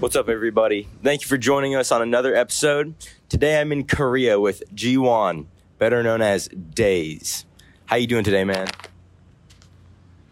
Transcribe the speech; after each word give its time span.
What's 0.00 0.14
up, 0.14 0.28
everybody? 0.28 0.86
Thank 1.02 1.22
you 1.22 1.26
for 1.26 1.36
joining 1.36 1.74
us 1.74 1.90
on 1.90 2.02
another 2.02 2.32
episode. 2.32 2.94
Today 3.28 3.60
I'm 3.60 3.72
in 3.72 3.84
Korea 3.84 4.38
with 4.38 4.62
Jiwon, 4.72 5.46
better 5.78 6.04
known 6.04 6.22
as 6.22 6.46
Daze. 6.46 7.44
How 7.86 7.96
you 7.96 8.06
doing 8.06 8.22
today, 8.22 8.44
man? 8.44 8.68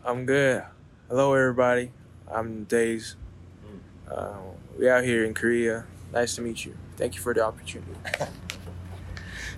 I'm 0.05 0.25
good. 0.25 0.63
Hello, 1.09 1.35
everybody. 1.35 1.91
I'm 2.31 2.63
Daze. 2.63 3.17
Uh, 4.09 4.35
we 4.79 4.89
out 4.89 5.03
here 5.03 5.25
in 5.25 5.35
Korea. 5.35 5.85
Nice 6.13 6.37
to 6.37 6.43
meet 6.43 6.65
you. 6.65 6.77
Thank 6.97 7.17
you 7.17 7.21
for 7.21 7.35
the 7.35 7.45
opportunity. 7.45 7.93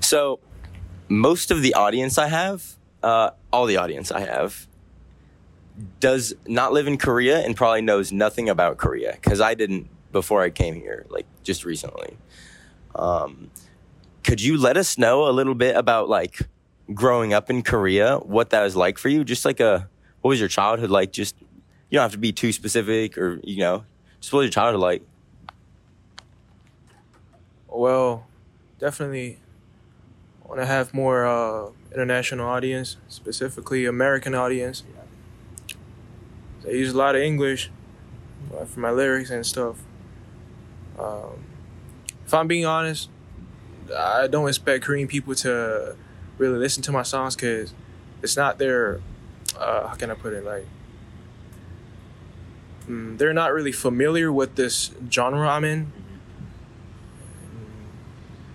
So, 0.00 0.40
most 1.08 1.50
of 1.50 1.60
the 1.60 1.74
audience 1.74 2.16
I 2.16 2.28
have, 2.28 2.76
uh, 3.02 3.32
all 3.52 3.66
the 3.66 3.76
audience 3.76 4.10
I 4.10 4.20
have, 4.20 4.66
does 6.00 6.34
not 6.46 6.72
live 6.72 6.86
in 6.86 6.96
Korea 6.96 7.40
and 7.40 7.54
probably 7.54 7.82
knows 7.82 8.10
nothing 8.10 8.48
about 8.48 8.78
Korea 8.78 9.12
because 9.12 9.40
I 9.40 9.52
didn't 9.52 9.90
before 10.12 10.42
I 10.42 10.50
came 10.50 10.74
here, 10.74 11.06
like 11.08 11.26
just 11.42 11.64
recently. 11.64 12.16
Um, 12.94 13.50
could 14.24 14.40
you 14.40 14.58
let 14.58 14.76
us 14.76 14.98
know 14.98 15.28
a 15.28 15.32
little 15.32 15.54
bit 15.54 15.76
about 15.76 16.08
like 16.08 16.40
growing 16.92 17.32
up 17.32 17.50
in 17.50 17.62
Korea, 17.62 18.18
what 18.18 18.50
that 18.50 18.62
was 18.62 18.76
like 18.76 18.98
for 18.98 19.08
you? 19.08 19.24
Just 19.24 19.44
like 19.44 19.60
a, 19.60 19.88
what 20.20 20.30
was 20.30 20.40
your 20.40 20.48
childhood 20.48 20.90
like? 20.90 21.12
Just, 21.12 21.36
you 21.40 21.96
don't 21.96 22.02
have 22.02 22.12
to 22.12 22.18
be 22.18 22.32
too 22.32 22.52
specific 22.52 23.16
or, 23.16 23.40
you 23.42 23.58
know, 23.58 23.84
just 24.20 24.32
what 24.32 24.40
was 24.40 24.46
your 24.46 24.52
childhood 24.52 24.80
like? 24.80 25.02
Well, 27.68 28.26
definitely 28.78 29.38
want 30.44 30.60
to 30.60 30.66
have 30.66 30.94
more 30.94 31.26
uh, 31.26 31.70
international 31.94 32.48
audience, 32.48 32.96
specifically 33.08 33.84
American 33.84 34.34
audience. 34.34 34.82
I 36.66 36.70
use 36.70 36.92
a 36.92 36.98
lot 36.98 37.14
of 37.14 37.22
English 37.22 37.70
uh, 38.54 38.64
for 38.64 38.80
my 38.80 38.90
lyrics 38.90 39.30
and 39.30 39.46
stuff. 39.46 39.76
Um, 40.98 41.44
if 42.26 42.34
I'm 42.34 42.48
being 42.48 42.66
honest, 42.66 43.08
I 43.96 44.26
don't 44.26 44.48
expect 44.48 44.84
Korean 44.84 45.08
people 45.08 45.34
to 45.36 45.96
really 46.36 46.58
listen 46.58 46.82
to 46.84 46.92
my 46.92 47.02
songs 47.02 47.34
because 47.36 47.72
it's 48.22 48.36
not 48.36 48.58
their. 48.58 49.00
Uh, 49.58 49.88
how 49.88 49.94
can 49.94 50.10
I 50.10 50.14
put 50.14 50.32
it? 50.32 50.44
Like, 50.44 50.66
mm, 52.88 53.16
they're 53.18 53.32
not 53.32 53.52
really 53.52 53.72
familiar 53.72 54.30
with 54.30 54.56
this 54.56 54.92
genre 55.10 55.48
I'm 55.48 55.64
in. 55.64 55.92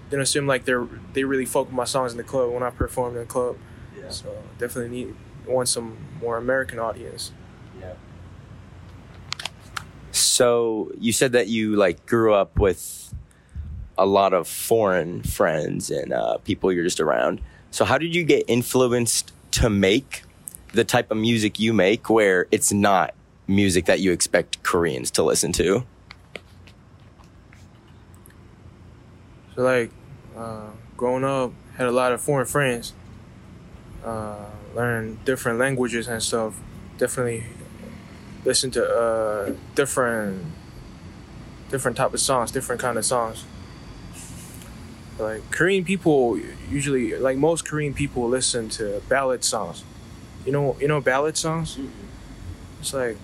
They 0.10 0.18
don't 0.18 0.24
assume 0.24 0.46
like 0.46 0.66
they're 0.66 0.88
they 1.14 1.24
really 1.24 1.46
fuck 1.46 1.66
with 1.66 1.74
my 1.74 1.86
songs 1.86 2.12
in 2.12 2.18
the 2.18 2.24
club 2.24 2.52
when 2.52 2.62
I 2.62 2.70
perform 2.70 3.14
in 3.14 3.22
the 3.22 3.26
club. 3.26 3.58
Yeah. 3.98 4.10
So 4.10 4.44
definitely 4.60 4.96
need 4.96 5.16
want 5.48 5.68
some 5.68 5.98
more 6.22 6.38
American 6.38 6.80
audience. 6.80 7.32
So 10.34 10.92
you 11.00 11.14
said 11.14 11.34
that 11.34 11.48
you 11.48 11.76
like 11.76 12.08
grew 12.08 12.34
up 12.34 12.58
with 12.58 13.14
a 14.00 14.06
lot 14.08 14.34
of 14.34 14.48
foreign 14.48 15.22
friends 15.22 15.92
and 15.92 16.12
uh, 16.12 16.40
people 16.40 16.72
you're 16.72 16.84
just 16.84 17.00
around. 17.00 17.40
So 17.70 17.86
how 17.86 18.00
did 18.00 18.16
you 18.16 18.24
get 18.24 18.44
influenced 18.48 19.32
to 19.52 19.70
make 19.70 20.24
the 20.74 20.84
type 20.84 21.12
of 21.12 21.18
music 21.18 21.60
you 21.60 21.72
make, 21.72 22.10
where 22.10 22.48
it's 22.50 22.74
not 22.74 23.14
music 23.46 23.86
that 23.86 24.00
you 24.00 24.12
expect 24.12 24.64
Koreans 24.64 25.12
to 25.12 25.22
listen 25.22 25.52
to? 25.52 25.86
So 29.56 29.62
like, 29.62 29.92
uh, 30.36 30.72
growing 30.98 31.24
up, 31.24 31.54
had 31.76 31.86
a 31.86 31.92
lot 31.92 32.12
of 32.12 32.20
foreign 32.22 32.48
friends. 32.48 32.94
Uh, 34.04 34.46
learned 34.74 35.24
different 35.26 35.60
languages 35.60 36.08
and 36.08 36.24
stuff. 36.24 36.60
Definitely 36.98 37.44
listen 38.46 38.72
to 38.72 38.86
uh, 38.86 39.54
different 39.76 40.46
different 41.70 41.98
type 41.98 42.14
of 42.14 42.20
songs, 42.20 42.52
different 42.52 42.82
kind 42.82 42.98
of 42.98 43.06
songs. 43.06 43.46
Like 45.18 45.50
Korean 45.52 45.84
people 45.84 46.40
usually, 46.70 47.16
like 47.16 47.38
most 47.38 47.66
Korean 47.66 47.94
people, 47.94 48.28
listen 48.28 48.70
to 48.70 49.02
ballad 49.10 49.44
songs. 49.44 49.84
You 50.46 50.52
know, 50.52 50.76
you 50.80 50.88
know 50.88 51.02
ballad 51.02 51.38
songs. 51.38 51.78
It's 52.80 52.94
like 52.94 53.18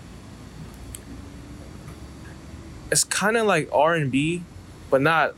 it's 2.91 3.03
kind 3.03 3.38
of 3.38 3.45
like 3.45 3.69
R 3.71 3.95
and 3.95 4.11
B, 4.11 4.44
but 4.89 5.01
not. 5.01 5.35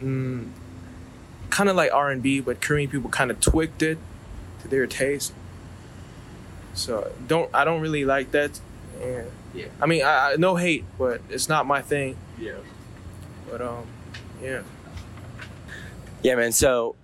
Mm, 0.00 0.50
kind 1.50 1.68
of 1.68 1.76
like 1.76 1.92
R 1.92 2.10
and 2.10 2.22
B, 2.22 2.40
but 2.40 2.60
Korean 2.60 2.88
people 2.88 3.10
kind 3.10 3.30
of 3.30 3.40
tweaked 3.40 3.82
it 3.82 3.98
to 4.62 4.68
their 4.68 4.86
taste. 4.86 5.32
So 6.78 7.10
don't 7.26 7.52
I 7.54 7.64
don't 7.64 7.80
really 7.80 8.04
like 8.04 8.30
that. 8.30 8.58
And 9.02 9.30
Yeah. 9.54 9.66
I 9.80 9.86
mean, 9.86 10.02
I, 10.04 10.32
I 10.32 10.36
no 10.36 10.56
hate, 10.56 10.84
but 10.98 11.20
it's 11.28 11.48
not 11.48 11.66
my 11.66 11.82
thing. 11.82 12.16
Yeah. 12.38 12.52
But 13.50 13.60
um, 13.60 13.86
yeah. 14.42 14.62
Yeah, 16.22 16.34
man. 16.34 16.52
So, 16.52 16.96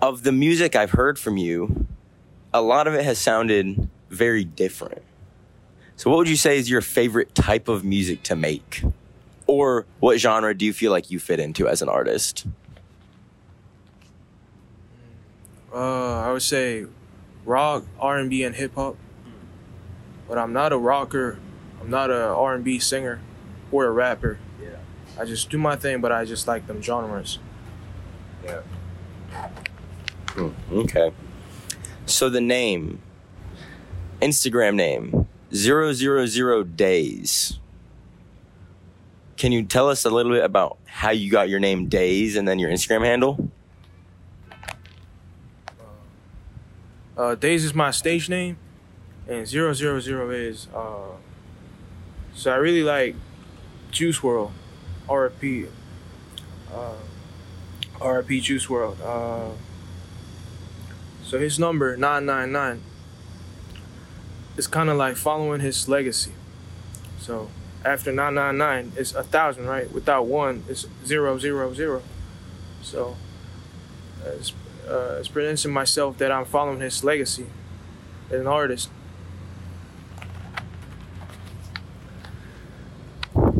of 0.00 0.22
the 0.22 0.32
music 0.32 0.74
I've 0.74 0.92
heard 0.92 1.18
from 1.18 1.36
you, 1.36 1.86
a 2.54 2.62
lot 2.62 2.86
of 2.86 2.94
it 2.94 3.04
has 3.04 3.18
sounded 3.18 3.88
very 4.10 4.44
different. 4.44 5.02
So, 5.96 6.10
what 6.10 6.18
would 6.18 6.28
you 6.28 6.36
say 6.36 6.58
is 6.58 6.70
your 6.70 6.80
favorite 6.80 7.34
type 7.34 7.68
of 7.68 7.84
music 7.84 8.22
to 8.24 8.36
make? 8.36 8.82
Or 9.46 9.86
what 10.00 10.18
genre 10.18 10.54
do 10.54 10.64
you 10.64 10.72
feel 10.72 10.92
like 10.92 11.10
you 11.10 11.18
fit 11.18 11.40
into 11.40 11.68
as 11.68 11.82
an 11.82 11.88
artist? 11.88 12.46
Uh, 15.72 16.20
I 16.20 16.32
would 16.32 16.42
say 16.42 16.86
rock, 17.44 17.84
R 17.98 18.18
and 18.18 18.30
B, 18.30 18.42
and 18.42 18.54
hip 18.54 18.74
hop. 18.74 18.96
But 20.28 20.38
I'm 20.38 20.52
not 20.52 20.72
a 20.72 20.78
rocker. 20.78 21.38
I'm 21.80 21.90
not 21.90 22.10
a 22.10 22.26
R 22.26 22.54
and 22.54 22.64
B 22.64 22.78
singer 22.78 23.20
or 23.70 23.86
a 23.86 23.90
rapper. 23.90 24.38
Yeah. 24.62 24.76
I 25.18 25.24
just 25.24 25.50
do 25.50 25.58
my 25.58 25.76
thing, 25.76 26.00
but 26.00 26.12
I 26.12 26.24
just 26.24 26.46
like 26.46 26.66
them 26.66 26.82
genres. 26.82 27.38
Yeah. 28.44 28.60
Okay. 30.72 31.12
So 32.06 32.28
the 32.28 32.40
name, 32.40 33.00
Instagram 34.20 34.74
name, 34.74 35.26
zero 35.52 35.92
zero 35.92 36.26
zero 36.26 36.62
daze. 36.62 37.58
Can 39.36 39.52
you 39.52 39.62
tell 39.62 39.88
us 39.88 40.04
a 40.04 40.10
little 40.10 40.32
bit 40.32 40.44
about 40.44 40.78
how 40.84 41.10
you 41.10 41.30
got 41.30 41.48
your 41.48 41.60
name 41.60 41.86
Daze 41.86 42.34
and 42.34 42.46
then 42.46 42.58
your 42.58 42.70
Instagram 42.70 43.04
handle? 43.04 43.48
Uh, 47.18 47.34
Daze 47.34 47.64
is 47.64 47.74
my 47.74 47.90
stage 47.90 48.28
name, 48.28 48.56
and 49.26 49.44
zero 49.44 49.72
zero 49.72 49.98
zero 49.98 50.30
is. 50.30 50.68
Uh, 50.72 51.16
so 52.32 52.52
I 52.52 52.56
really 52.56 52.84
like 52.84 53.16
Juice 53.90 54.20
WRLD, 54.20 54.52
RP. 55.08 55.68
Uh, 56.72 56.92
RP 57.98 58.40
Juice 58.40 58.66
WRLD. 58.66 59.00
Uh, 59.02 59.50
so 61.24 61.40
his 61.40 61.58
number 61.58 61.96
nine 61.96 62.24
nine 62.24 62.52
nine. 62.52 62.82
It's 64.56 64.68
kind 64.68 64.88
of 64.88 64.96
like 64.96 65.16
following 65.16 65.60
his 65.60 65.88
legacy. 65.88 66.32
So 67.18 67.50
after 67.84 68.12
nine 68.12 68.34
nine 68.34 68.58
nine, 68.58 68.92
it's 68.96 69.12
a 69.12 69.24
thousand, 69.24 69.66
right? 69.66 69.90
Without 69.92 70.26
one, 70.26 70.62
it's 70.68 70.86
zero 71.04 71.36
zero 71.36 71.74
zero. 71.74 72.02
So 72.80 73.16
it's 74.24 74.52
uh, 74.88 75.16
experiencing 75.18 75.72
myself 75.72 76.18
that 76.18 76.32
I'm 76.32 76.44
following 76.44 76.80
his 76.80 77.04
legacy 77.04 77.46
as 78.30 78.40
an 78.40 78.46
artist. 78.46 78.90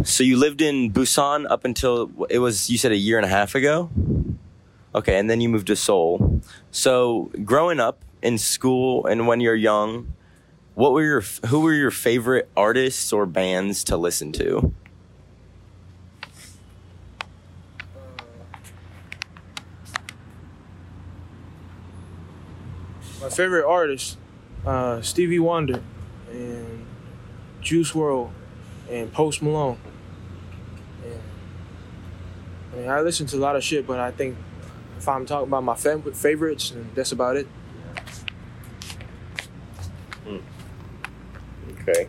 So 0.04 0.24
you 0.24 0.36
lived 0.36 0.62
in 0.62 0.92
Busan 0.92 1.46
up 1.50 1.64
until 1.64 2.10
it 2.30 2.38
was 2.38 2.70
you 2.70 2.78
said 2.78 2.92
a 2.92 2.96
year 2.96 3.18
and 3.18 3.26
a 3.26 3.28
half 3.28 3.54
ago. 3.54 3.90
Okay, 4.94 5.18
and 5.18 5.28
then 5.28 5.40
you 5.40 5.48
moved 5.48 5.66
to 5.66 5.76
Seoul. 5.76 6.40
So 6.70 7.30
growing 7.44 7.78
up 7.78 8.02
in 8.22 8.38
school 8.38 9.06
and 9.06 9.26
when 9.26 9.40
you're 9.40 9.54
young, 9.54 10.14
what 10.74 10.92
were 10.92 11.02
your 11.02 11.20
who 11.48 11.60
were 11.60 11.74
your 11.74 11.90
favorite 11.90 12.48
artists 12.56 13.12
or 13.12 13.26
bands 13.26 13.84
to 13.84 13.96
listen 13.96 14.32
to? 14.32 14.72
My 23.20 23.27
favorite 23.38 23.64
artists, 23.64 24.16
uh, 24.66 25.00
Stevie 25.00 25.38
Wonder, 25.38 25.80
and 26.32 26.84
Juice 27.60 27.92
WRLD, 27.92 28.30
and 28.90 29.12
Post 29.12 29.42
Malone. 29.42 29.78
And, 31.04 31.20
I 32.72 32.76
mean, 32.76 32.88
I 32.88 33.00
listen 33.00 33.28
to 33.28 33.36
a 33.36 33.38
lot 33.38 33.54
of 33.54 33.62
shit, 33.62 33.86
but 33.86 34.00
I 34.00 34.10
think 34.10 34.36
if 34.98 35.08
I'm 35.08 35.24
talking 35.24 35.46
about 35.46 35.62
my 35.62 35.74
fav- 35.74 36.16
favorites, 36.16 36.70
then 36.70 36.90
that's 36.96 37.12
about 37.12 37.36
it. 37.36 37.46
Okay. 41.80 42.08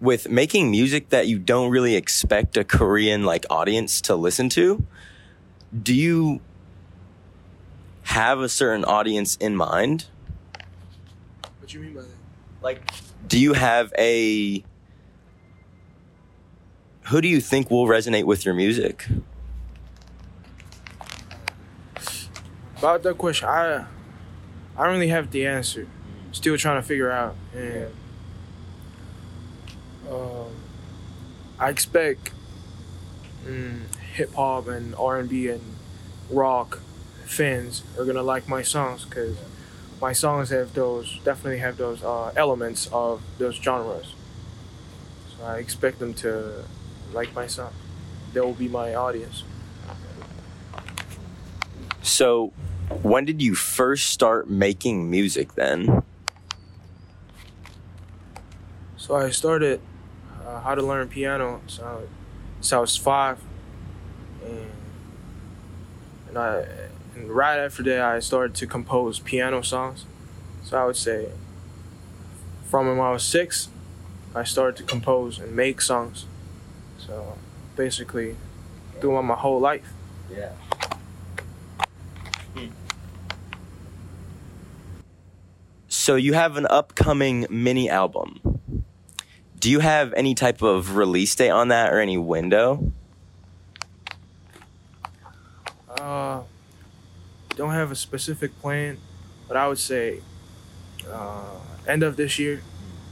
With 0.00 0.30
making 0.30 0.70
music 0.70 1.10
that 1.10 1.26
you 1.26 1.38
don't 1.38 1.70
really 1.70 1.96
expect 1.96 2.56
a 2.56 2.64
Korean 2.64 3.24
like 3.24 3.44
audience 3.50 4.00
to 4.02 4.16
listen 4.16 4.48
to, 4.50 4.86
do 5.82 5.94
you 5.94 6.40
have 8.08 8.40
a 8.40 8.48
certain 8.48 8.86
audience 8.86 9.36
in 9.36 9.54
mind? 9.54 10.06
What 11.58 11.68
do 11.68 11.76
you 11.76 11.84
mean 11.84 11.94
by 11.94 12.00
that? 12.00 12.08
Like, 12.62 12.80
do 13.28 13.38
you 13.38 13.52
have 13.52 13.92
a. 13.98 14.64
Who 17.08 17.20
do 17.20 17.28
you 17.28 17.40
think 17.40 17.70
will 17.70 17.86
resonate 17.86 18.24
with 18.24 18.46
your 18.46 18.54
music? 18.54 19.06
About 22.78 23.02
that 23.02 23.18
question, 23.18 23.48
I 23.48 23.84
I 24.76 24.84
don't 24.84 24.94
really 24.94 25.08
have 25.08 25.30
the 25.30 25.46
answer. 25.46 25.86
Still 26.32 26.56
trying 26.56 26.80
to 26.80 26.86
figure 26.86 27.10
out, 27.10 27.34
and 27.54 27.90
um, 30.10 30.50
I 31.58 31.68
expect 31.68 32.30
mm, 33.44 33.80
hip 34.14 34.32
hop 34.34 34.68
and 34.68 34.94
R 34.94 35.18
and 35.18 35.28
B 35.28 35.48
and 35.48 35.60
rock 36.30 36.80
fans 37.28 37.82
are 37.98 38.04
gonna 38.06 38.22
like 38.22 38.48
my 38.48 38.62
songs 38.62 39.04
because 39.04 39.36
my 40.00 40.12
songs 40.12 40.48
have 40.48 40.72
those 40.72 41.20
definitely 41.24 41.58
have 41.58 41.76
those 41.76 42.02
uh, 42.02 42.32
elements 42.34 42.88
of 42.92 43.22
those 43.38 43.56
genres. 43.56 44.14
So 45.36 45.44
I 45.44 45.58
expect 45.58 45.98
them 45.98 46.14
to 46.14 46.64
like 47.12 47.34
my 47.34 47.46
song. 47.46 47.72
They 48.32 48.40
will 48.40 48.54
be 48.54 48.68
my 48.68 48.94
audience. 48.94 49.44
So, 52.02 52.52
when 53.02 53.26
did 53.26 53.42
you 53.42 53.54
first 53.54 54.08
start 54.08 54.48
making 54.48 55.10
music 55.10 55.54
then? 55.54 56.02
So 58.96 59.14
I 59.16 59.30
started 59.30 59.80
uh, 60.46 60.60
how 60.60 60.74
to 60.74 60.82
learn 60.82 61.08
piano. 61.08 61.60
So, 61.66 62.08
so 62.60 62.78
I 62.78 62.80
was 62.80 62.96
five, 62.96 63.38
and 64.44 64.70
and 66.28 66.38
I 66.38 66.64
and 67.14 67.30
right 67.30 67.58
after 67.58 67.82
that 67.84 68.00
I 68.00 68.20
started 68.20 68.54
to 68.56 68.66
compose 68.66 69.18
piano 69.18 69.62
songs. 69.62 70.04
So 70.62 70.78
I 70.78 70.84
would 70.84 70.96
say 70.96 71.28
from 72.64 72.86
when 72.86 73.00
I 73.00 73.10
was 73.10 73.22
six, 73.22 73.68
I 74.34 74.44
started 74.44 74.76
to 74.76 74.82
compose 74.82 75.38
and 75.38 75.56
make 75.56 75.80
songs. 75.80 76.26
So 76.98 77.38
basically, 77.76 78.36
doing 79.00 79.24
my 79.24 79.34
whole 79.34 79.60
life. 79.60 79.92
Yeah. 80.30 80.52
So 85.88 86.16
you 86.16 86.32
have 86.32 86.56
an 86.56 86.66
upcoming 86.70 87.46
mini 87.50 87.90
album. 87.90 88.60
Do 89.58 89.70
you 89.70 89.80
have 89.80 90.14
any 90.14 90.34
type 90.34 90.62
of 90.62 90.96
release 90.96 91.34
date 91.34 91.50
on 91.50 91.68
that 91.68 91.92
or 91.92 92.00
any 92.00 92.16
window? 92.16 92.92
Uh, 95.88 96.42
don't 97.58 97.72
have 97.72 97.90
a 97.90 97.96
specific 97.96 98.56
plan, 98.60 98.98
but 99.48 99.56
I 99.56 99.66
would 99.66 99.80
say 99.80 100.20
uh, 101.10 101.56
end 101.88 102.04
of 102.04 102.16
this 102.16 102.38
year. 102.38 102.62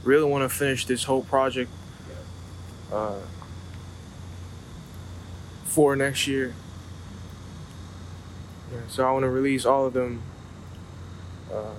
Really 0.05 0.23
want 0.23 0.49
to 0.49 0.57
finish 0.57 0.85
this 0.85 1.03
whole 1.03 1.21
project 1.21 1.69
uh, 2.91 3.19
for 5.65 5.97
next 5.97 6.27
year. 6.27 6.53
Yeah, 8.71 8.79
so 8.87 9.05
I 9.05 9.11
want 9.11 9.23
to 9.23 9.29
release 9.29 9.65
all 9.65 9.85
of 9.85 9.91
them 9.91 10.21
uh, 11.51 11.75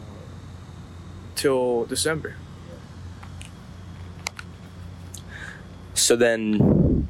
till 1.36 1.86
December. 1.86 2.36
So 5.94 6.16
then, 6.16 7.08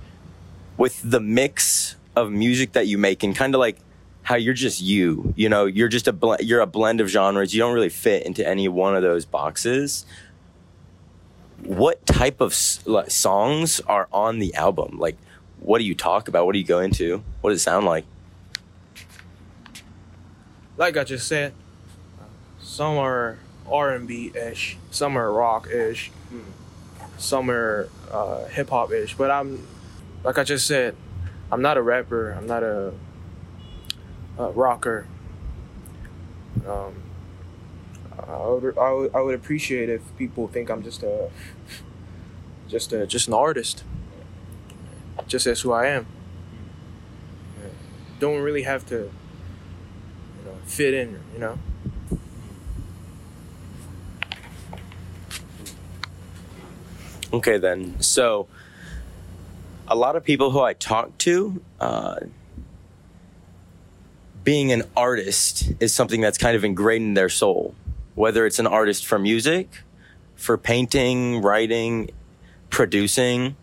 with 0.77 1.03
the 1.03 1.21
mix 1.21 1.97
of 2.15 2.31
music 2.31 2.73
that 2.73 2.87
you 2.87 2.97
make, 2.97 3.25
and 3.25 3.35
kind 3.35 3.57
of 3.57 3.59
like 3.59 3.79
how 4.29 4.35
you're 4.35 4.53
just 4.53 4.83
you, 4.83 5.33
you 5.37 5.49
know, 5.49 5.65
you're 5.65 5.89
just 5.89 6.07
a 6.07 6.13
bl- 6.13 6.35
you're 6.41 6.61
a 6.61 6.67
blend 6.67 7.01
of 7.01 7.09
genres. 7.09 7.55
You 7.55 7.61
don't 7.61 7.73
really 7.73 7.89
fit 7.89 8.27
into 8.27 8.47
any 8.47 8.69
one 8.69 8.95
of 8.95 9.01
those 9.01 9.25
boxes. 9.25 10.05
What 11.63 12.05
type 12.05 12.43
of 12.43 12.53
s- 12.53 12.85
songs 13.09 13.81
are 13.87 14.07
on 14.13 14.39
the 14.39 14.53
album? 14.55 14.99
Like, 14.99 15.17
what 15.61 15.79
do 15.79 15.85
you 15.85 15.95
talk 15.95 16.29
about? 16.29 16.45
What 16.45 16.53
do 16.53 16.59
you 16.59 16.67
go 16.67 16.81
into? 16.81 17.25
What 17.41 17.53
does 17.53 17.61
it 17.61 17.63
sound 17.63 17.87
like? 17.87 18.05
like 20.77 20.99
I 20.99 21.05
just 21.05 21.27
said, 21.27 21.55
some 22.61 22.99
are 22.99 23.39
R 23.67 23.95
and 23.95 24.07
B 24.07 24.31
ish, 24.35 24.77
some 24.91 25.17
are 25.17 25.33
rock 25.33 25.71
ish, 25.71 26.11
some 27.17 27.51
are 27.51 27.89
uh, 28.13 28.45
hip 28.45 28.69
hop 28.69 28.93
ish. 28.93 29.15
But 29.17 29.31
I'm, 29.31 29.67
like 30.23 30.37
I 30.37 30.45
just 30.45 30.67
said, 30.67 30.95
I'm 31.51 31.63
not 31.63 31.79
a 31.79 31.83
rapper. 31.83 32.33
I'm 32.33 32.47
not 32.47 32.63
a, 32.63 32.93
a 34.39 34.51
rocker. 34.51 35.07
Um, 36.67 37.03
I 38.27 38.47
would, 38.47 38.79
I 38.79 38.93
would 38.93 39.15
I 39.15 39.21
would 39.21 39.35
appreciate 39.35 39.89
if 39.89 40.03
people 40.17 40.49
think 40.49 40.71
I'm 40.71 40.83
just 40.83 41.03
a 41.03 41.31
just 42.69 42.93
a 42.93 43.07
just 43.07 43.29
an 43.29 43.35
artist. 43.35 43.85
Just 45.27 45.47
as 45.47 45.61
who 45.61 45.73
I 45.73 45.89
am. 45.89 46.07
Don't 48.19 48.41
really 48.41 48.63
have 48.63 48.87
to 48.87 48.97
you 48.97 49.11
know, 50.45 50.55
fit 50.65 50.95
in, 50.95 51.21
you 51.33 51.39
know. 51.39 51.59
Okay, 57.33 57.59
then. 57.59 58.01
So, 58.01 58.49
a 59.87 59.95
lot 59.95 60.17
of 60.17 60.25
people 60.25 60.51
who 60.51 60.61
I 60.61 60.73
talk 60.73 61.17
to, 61.19 61.63
uh, 61.79 62.17
being 64.49 64.73
an 64.73 64.83
artist 64.97 65.75
is 65.79 65.93
something 65.93 66.23
that's 66.23 66.39
kind 66.39 66.57
of 66.57 66.65
ingrained 66.65 67.05
in 67.05 67.13
their 67.13 67.29
soul. 67.29 67.75
Whether 68.15 68.47
it's 68.47 68.59
an 68.59 68.67
artist 68.67 69.05
for 69.05 69.19
music, 69.19 69.83
for 70.37 70.57
painting, 70.57 71.43
writing, 71.43 72.11
producing. 72.71 73.57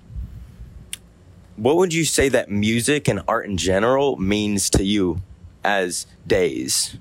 What 1.55 1.77
would 1.77 1.91
you 1.91 2.05
say 2.05 2.29
that 2.29 2.51
music 2.51 3.07
and 3.07 3.23
art 3.27 3.47
in 3.47 3.57
general 3.57 4.17
means 4.17 4.69
to 4.77 4.83
you 4.83 5.23
as 5.63 6.05
Daze? 6.27 6.97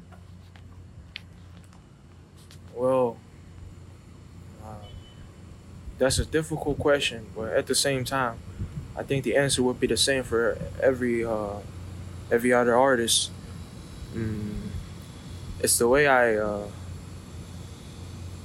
Well, 2.75 3.19
uh, 4.65 4.87
that's 5.99 6.19
a 6.19 6.25
difficult 6.25 6.79
question, 6.79 7.27
but 7.37 7.53
at 7.53 7.67
the 7.67 7.75
same 7.75 8.07
time, 8.07 8.39
I 8.97 9.03
think 9.03 9.25
the 9.25 9.37
answer 9.37 9.63
would 9.63 9.79
be 9.79 9.89
the 9.89 9.99
same 9.99 10.23
for 10.23 10.57
every 10.81 11.23
uh, 11.23 11.59
every 12.33 12.55
other 12.55 12.75
artist. 12.75 13.31
Mm, 14.15 14.69
it's 15.61 15.77
the 15.79 15.89
way 15.89 16.07
I 16.07 16.37
uh, 16.37 16.69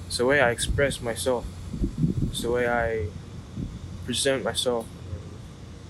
it's 0.08 0.18
the 0.18 0.26
way 0.26 0.42
I 0.42 0.50
express 0.50 1.00
myself. 1.00 1.46
It's 2.32 2.42
the 2.42 2.50
way 2.50 2.68
I 2.68 3.08
present 4.06 4.44
myself. 4.44 4.88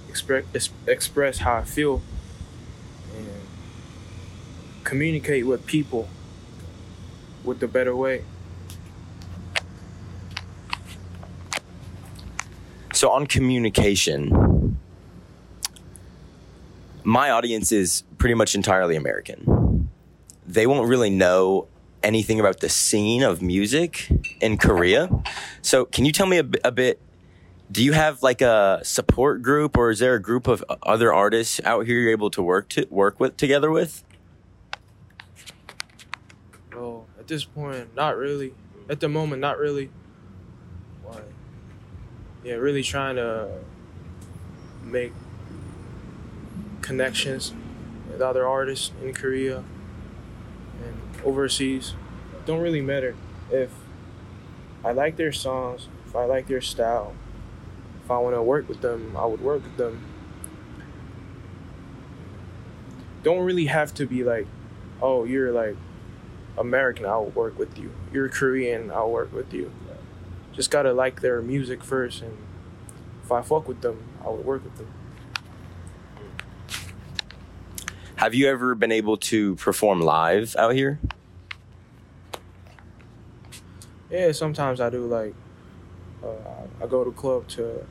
Express 0.09 0.43
express 0.85 1.37
how 1.39 1.55
I 1.55 1.63
feel 1.63 2.01
and 3.15 3.27
communicate 4.83 5.45
with 5.47 5.65
people 5.65 6.09
with 7.45 7.61
the 7.61 7.67
better 7.67 7.95
way. 7.95 8.25
So 12.93 13.11
on 13.11 13.27
communication, 13.27 14.77
my 17.05 17.29
audience 17.29 17.71
is 17.71 18.03
pretty 18.17 18.35
much 18.35 18.55
entirely 18.55 18.97
American. 18.97 19.58
They 20.49 20.65
won't 20.65 20.89
really 20.89 21.11
know 21.11 21.67
anything 22.01 22.39
about 22.39 22.59
the 22.59 22.69
scene 22.69 23.21
of 23.21 23.39
music 23.39 24.09
in 24.41 24.57
Korea. 24.57 25.07
So 25.61 25.85
can 25.85 26.05
you 26.05 26.11
tell 26.11 26.25
me 26.25 26.39
a, 26.39 26.71
bit? 26.71 26.99
Do 27.71 27.83
you 27.83 27.91
have 27.91 28.23
like 28.23 28.41
a 28.41 28.79
support 28.81 29.43
group, 29.43 29.77
or 29.77 29.91
is 29.91 29.99
there 29.99 30.15
a 30.15 30.21
group 30.21 30.47
of 30.47 30.65
other 30.81 31.13
artists 31.13 31.61
out 31.63 31.85
here 31.85 31.99
you're 31.99 32.09
able 32.09 32.31
to 32.31 32.41
work 32.41 32.67
to 32.69 32.87
work 32.89 33.19
with 33.19 33.37
together 33.37 33.69
with? 33.69 34.03
Well, 36.73 37.05
at 37.19 37.27
this 37.27 37.43
point, 37.43 37.95
not 37.95 38.17
really. 38.17 38.55
At 38.89 39.01
the 39.01 39.07
moment, 39.07 39.41
not 39.41 39.59
really. 39.59 39.91
Why? 41.03 41.21
Yeah, 42.43 42.55
really 42.55 42.81
trying 42.81 43.17
to 43.17 43.51
make 44.83 45.13
connections 46.81 47.53
with 48.11 48.19
other 48.19 48.47
artists 48.47 48.91
in 49.03 49.13
Korea 49.13 49.63
and 50.85 51.25
overseas. 51.25 51.95
Don't 52.45 52.61
really 52.61 52.81
matter 52.81 53.15
if 53.51 53.71
I 54.83 54.91
like 54.91 55.17
their 55.17 55.31
songs, 55.31 55.87
if 56.05 56.15
I 56.15 56.25
like 56.25 56.47
their 56.47 56.61
style, 56.61 57.13
if 58.03 58.09
I 58.09 58.17
want 58.17 58.35
to 58.35 58.41
work 58.41 58.67
with 58.69 58.81
them, 58.81 59.15
I 59.17 59.25
would 59.25 59.41
work 59.41 59.63
with 59.63 59.77
them. 59.77 60.03
Don't 63.23 63.45
really 63.45 63.65
have 63.65 63.93
to 63.95 64.05
be 64.05 64.23
like, 64.23 64.47
oh, 65.01 65.25
you're 65.25 65.51
like 65.51 65.75
American, 66.57 67.05
I'll 67.05 67.25
work 67.25 67.59
with 67.59 67.77
you. 67.77 67.91
You're 68.11 68.29
Korean, 68.29 68.91
I'll 68.91 69.11
work 69.11 69.33
with 69.33 69.53
you. 69.53 69.71
Just 70.53 70.71
gotta 70.71 70.93
like 70.93 71.21
their 71.21 71.41
music 71.41 71.83
first, 71.83 72.21
and 72.21 72.37
if 73.23 73.31
I 73.31 73.41
fuck 73.41 73.67
with 73.67 73.81
them, 73.81 74.03
I 74.25 74.29
would 74.29 74.45
work 74.45 74.63
with 74.63 74.77
them. 74.77 74.87
Have 78.19 78.35
you 78.35 78.49
ever 78.49 78.75
been 78.75 78.91
able 78.91 79.15
to 79.31 79.55
perform 79.55 80.01
live 80.01 80.53
out 80.57 80.75
here? 80.75 80.99
Yeah, 84.11 84.33
sometimes 84.33 84.81
I 84.81 84.89
do 84.89 85.05
like 85.05 85.33
uh, 86.21 86.83
I 86.83 86.87
go 86.87 87.05
to 87.05 87.13
club 87.13 87.47
to 87.55 87.87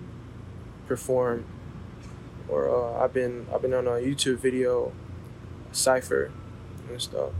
perform, 0.86 1.46
or 2.46 2.68
uh, 2.68 3.02
I've 3.02 3.14
been 3.14 3.46
I've 3.50 3.62
been 3.62 3.72
on 3.72 3.86
a 3.86 3.92
YouTube 3.92 4.36
video, 4.40 4.92
cipher, 5.72 6.30
and 6.90 7.00
stuff. 7.00 7.30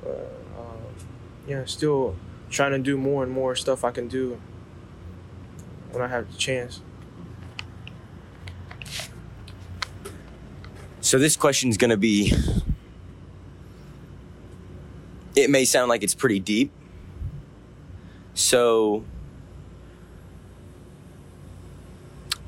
But 0.00 0.32
um, 0.56 0.94
yeah, 1.48 1.64
still 1.64 2.14
trying 2.50 2.70
to 2.70 2.78
do 2.78 2.96
more 2.96 3.24
and 3.24 3.32
more 3.32 3.56
stuff 3.56 3.82
I 3.82 3.90
can 3.90 4.06
do 4.06 4.40
when 5.90 6.04
I 6.04 6.06
have 6.06 6.30
the 6.30 6.38
chance. 6.38 6.82
So 11.12 11.18
this 11.18 11.36
question 11.36 11.68
is 11.68 11.76
going 11.76 11.90
to 11.90 11.98
be. 11.98 12.32
It 15.36 15.50
may 15.50 15.66
sound 15.66 15.90
like 15.90 16.02
it's 16.02 16.14
pretty 16.14 16.40
deep. 16.40 16.72
So, 18.32 19.04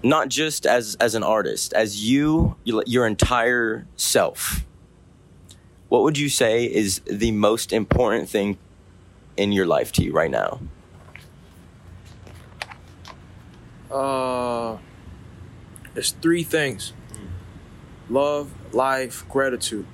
not 0.03 0.31
just 0.31 0.65
as 0.65 0.97
as 0.99 1.15
an 1.15 1.23
artist, 1.23 1.75
as 1.75 2.09
you 2.09 2.57
your 2.65 3.07
entire 3.07 3.87
self. 3.97 4.65
What 5.91 6.03
would 6.03 6.17
you 6.17 6.31
say 6.31 6.65
is 6.65 7.03
the 7.05 7.33
most 7.33 7.71
important 7.71 8.31
thing 8.31 8.57
in 9.37 9.53
your 9.53 9.67
life 9.67 9.93
to 9.93 10.03
you 10.03 10.13
right 10.13 10.31
now? 10.31 10.61
Uh, 13.91 14.79
there's 15.93 16.13
three 16.13 16.43
things: 16.43 16.95
love, 18.09 18.51
life, 18.75 19.25
gratitude. 19.29 19.87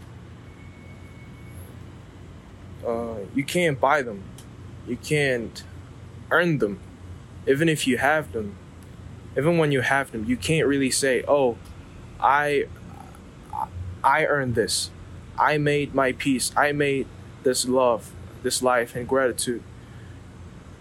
Uh, 2.86 3.18
you 3.34 3.44
can't 3.44 3.80
buy 3.80 4.02
them. 4.02 4.22
You 4.86 4.96
can't 4.96 5.62
earn 6.30 6.58
them. 6.58 6.80
Even 7.46 7.68
if 7.68 7.86
you 7.86 7.98
have 7.98 8.32
them, 8.32 8.56
even 9.36 9.58
when 9.58 9.72
you 9.72 9.80
have 9.80 10.12
them, 10.12 10.24
you 10.24 10.36
can't 10.36 10.66
really 10.66 10.90
say, 10.90 11.22
"Oh, 11.28 11.56
I, 12.20 12.66
I 14.02 14.26
earned 14.26 14.54
this. 14.54 14.90
I 15.38 15.58
made 15.58 15.94
my 15.94 16.12
peace. 16.12 16.52
I 16.56 16.72
made 16.72 17.06
this 17.42 17.66
love, 17.66 18.12
this 18.42 18.62
life, 18.62 18.96
and 18.96 19.08
gratitude." 19.08 19.62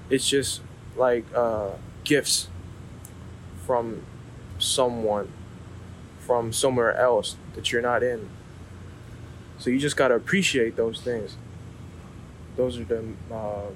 It's 0.10 0.28
just 0.28 0.62
like 0.96 1.26
uh, 1.36 1.72
gifts 2.04 2.50
from 3.66 4.04
someone, 4.58 5.32
from 6.30 6.54
somewhere 6.54 6.96
else 6.96 7.38
that 7.56 7.72
you're 7.72 7.82
not 7.82 8.04
in. 8.04 8.30
So 9.58 9.72
you 9.72 9.80
just 9.80 9.98
gotta 9.98 10.14
appreciate 10.14 10.76
those 10.76 11.02
things. 11.02 11.36
Those 12.56 12.78
are 12.78 12.84
the 12.84 13.04
uh, 13.34 13.72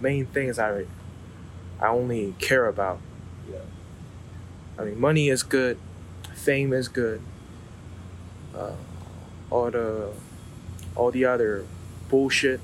main 0.00 0.24
things 0.24 0.58
I 0.58 0.86
I 1.78 1.88
only 1.88 2.34
care 2.38 2.66
about. 2.66 2.98
Yeah. 3.46 3.58
I 4.78 4.84
mean, 4.84 4.98
money 4.98 5.28
is 5.28 5.42
good, 5.42 5.76
fame 6.34 6.72
is 6.72 6.88
good. 6.88 7.20
Uh, 8.56 8.72
all 9.50 9.70
the 9.70 10.10
all 10.96 11.10
the 11.10 11.26
other 11.26 11.66
bullshit, 12.08 12.60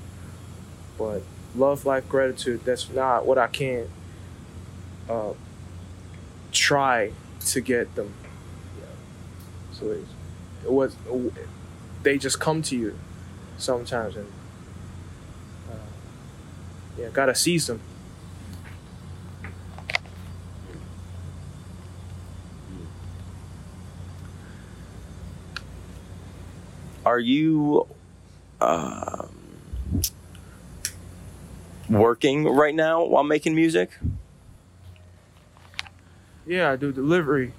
but 0.97 1.21
love, 1.55 1.85
life, 1.85 2.09
gratitude. 2.09 2.61
That's 2.65 2.89
not 2.89 3.27
what 3.27 3.37
I 3.37 3.45
can 3.45 3.89
uh, 5.07 5.33
try 6.51 7.11
to 7.41 7.61
get 7.61 7.93
them. 7.93 8.11
So 9.79 9.91
it, 9.91 10.05
it 10.63 10.71
was 10.71 10.95
they 12.01 12.17
just 12.17 12.39
come 12.39 12.61
to 12.61 12.77
you 12.77 12.97
sometimes 13.57 14.15
and 14.15 14.31
uh, 15.69 15.75
yeah, 16.97 17.09
gotta 17.11 17.35
seize 17.35 17.67
them. 17.67 17.81
Are 27.05 27.19
you 27.19 27.85
um, 28.61 29.29
working 31.89 32.45
right 32.45 32.73
now 32.73 33.03
while 33.03 33.23
making 33.23 33.53
music? 33.53 33.91
Yeah, 36.47 36.71
I 36.71 36.75
do 36.77 36.91
delivery. 36.91 37.53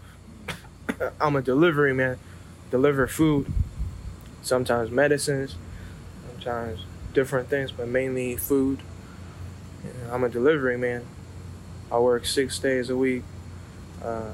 I'm 1.21 1.37
a 1.37 1.43
delivery 1.43 1.93
man. 1.93 2.19
Deliver 2.71 3.07
food, 3.07 3.53
sometimes 4.43 4.91
medicines, 4.91 5.57
sometimes 6.31 6.81
different 7.13 7.49
things, 7.49 7.73
but 7.73 7.89
mainly 7.89 8.37
food. 8.37 8.81
Yeah, 9.85 10.13
I'm 10.13 10.25
a 10.25 10.29
delivery 10.29 10.77
man. 10.77 11.05
I 11.91 11.99
work 11.99 12.27
six 12.27 12.59
days 12.59 12.91
a 12.91 12.97
week, 12.97 13.23
uh, 14.03 14.33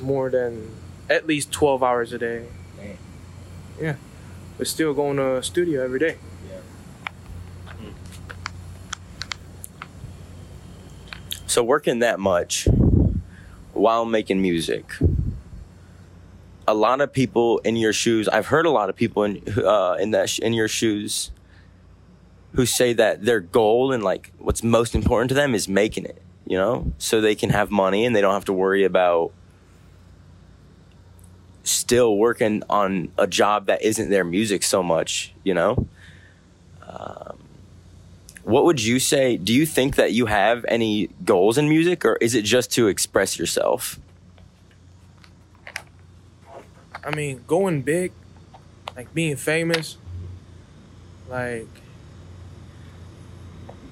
more 0.00 0.28
than 0.30 0.74
at 1.08 1.26
least 1.26 1.52
12 1.52 1.82
hours 1.82 2.12
a 2.12 2.18
day. 2.18 2.46
Man. 2.76 2.98
Yeah, 3.80 3.96
but 4.56 4.66
still 4.66 4.92
going 4.92 5.16
to 5.18 5.36
a 5.36 5.42
studio 5.42 5.84
every 5.84 6.00
day. 6.00 6.16
Yeah. 6.50 6.60
So 11.46 11.62
working 11.62 12.00
that 12.00 12.18
much 12.18 12.68
while 13.78 14.04
making 14.04 14.42
music, 14.42 14.84
a 16.66 16.74
lot 16.74 17.00
of 17.00 17.12
people 17.12 17.58
in 17.58 17.76
your 17.76 17.92
shoes. 17.92 18.28
I've 18.28 18.46
heard 18.46 18.66
a 18.66 18.70
lot 18.70 18.88
of 18.90 18.96
people 18.96 19.24
in 19.24 19.42
uh, 19.64 19.96
in 19.98 20.10
that 20.10 20.28
sh- 20.28 20.40
in 20.40 20.52
your 20.52 20.68
shoes 20.68 21.30
who 22.54 22.66
say 22.66 22.92
that 22.92 23.24
their 23.24 23.40
goal 23.40 23.92
and 23.92 24.02
like 24.02 24.32
what's 24.38 24.62
most 24.62 24.94
important 24.94 25.28
to 25.30 25.34
them 25.34 25.54
is 25.54 25.68
making 25.68 26.04
it. 26.04 26.20
You 26.46 26.56
know, 26.56 26.92
so 26.98 27.20
they 27.20 27.34
can 27.34 27.50
have 27.50 27.70
money 27.70 28.06
and 28.06 28.16
they 28.16 28.20
don't 28.20 28.32
have 28.32 28.46
to 28.46 28.52
worry 28.52 28.84
about 28.84 29.32
still 31.62 32.16
working 32.16 32.62
on 32.70 33.12
a 33.18 33.26
job 33.26 33.66
that 33.66 33.82
isn't 33.82 34.08
their 34.08 34.24
music 34.24 34.62
so 34.62 34.82
much. 34.82 35.32
You 35.44 35.54
know. 35.54 35.86
Um, 36.86 37.47
what 38.48 38.64
would 38.64 38.82
you 38.82 38.98
say? 38.98 39.36
Do 39.36 39.52
you 39.52 39.66
think 39.66 39.96
that 39.96 40.12
you 40.12 40.24
have 40.24 40.64
any 40.68 41.10
goals 41.22 41.58
in 41.58 41.68
music, 41.68 42.02
or 42.06 42.16
is 42.16 42.34
it 42.34 42.46
just 42.46 42.72
to 42.72 42.88
express 42.88 43.38
yourself? 43.38 44.00
I 47.04 47.14
mean, 47.14 47.44
going 47.46 47.82
big, 47.82 48.12
like 48.96 49.12
being 49.12 49.36
famous, 49.36 49.98
like 51.28 51.68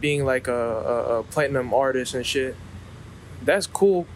being 0.00 0.24
like 0.24 0.48
a, 0.48 0.54
a, 0.54 1.18
a 1.18 1.22
platinum 1.24 1.74
artist 1.74 2.14
and 2.14 2.24
shit, 2.24 2.56
that's 3.42 3.66
cool. 3.66 4.06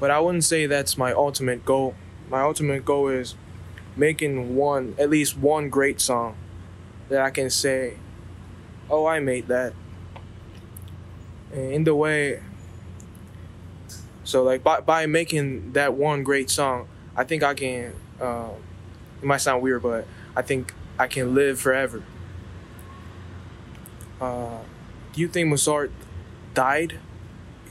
But 0.00 0.10
I 0.10 0.18
wouldn't 0.18 0.44
say 0.44 0.64
that's 0.64 0.96
my 0.96 1.12
ultimate 1.12 1.66
goal. 1.66 1.94
My 2.30 2.40
ultimate 2.40 2.86
goal 2.86 3.08
is 3.08 3.34
making 3.96 4.56
one, 4.56 4.94
at 4.98 5.10
least 5.10 5.36
one 5.36 5.68
great 5.68 6.00
song 6.00 6.36
that 7.10 7.20
I 7.20 7.28
can 7.28 7.50
say, 7.50 7.98
oh, 8.88 9.04
I 9.04 9.20
made 9.20 9.48
that. 9.48 9.74
And 11.52 11.72
in 11.72 11.84
the 11.84 11.94
way, 11.94 12.40
so 14.24 14.42
like 14.42 14.62
by, 14.62 14.80
by 14.80 15.06
making 15.06 15.72
that 15.72 15.94
one 15.94 16.22
great 16.22 16.50
song, 16.50 16.88
I 17.16 17.24
think 17.24 17.42
I 17.42 17.54
can, 17.54 17.94
um, 18.20 18.52
it 19.20 19.26
might 19.26 19.38
sound 19.38 19.62
weird, 19.62 19.82
but 19.82 20.06
I 20.36 20.42
think 20.42 20.72
I 20.98 21.06
can 21.06 21.34
live 21.34 21.58
forever. 21.58 22.02
Uh, 24.20 24.58
do 25.12 25.20
you 25.20 25.28
think 25.28 25.48
Mozart 25.48 25.90
died? 26.54 26.98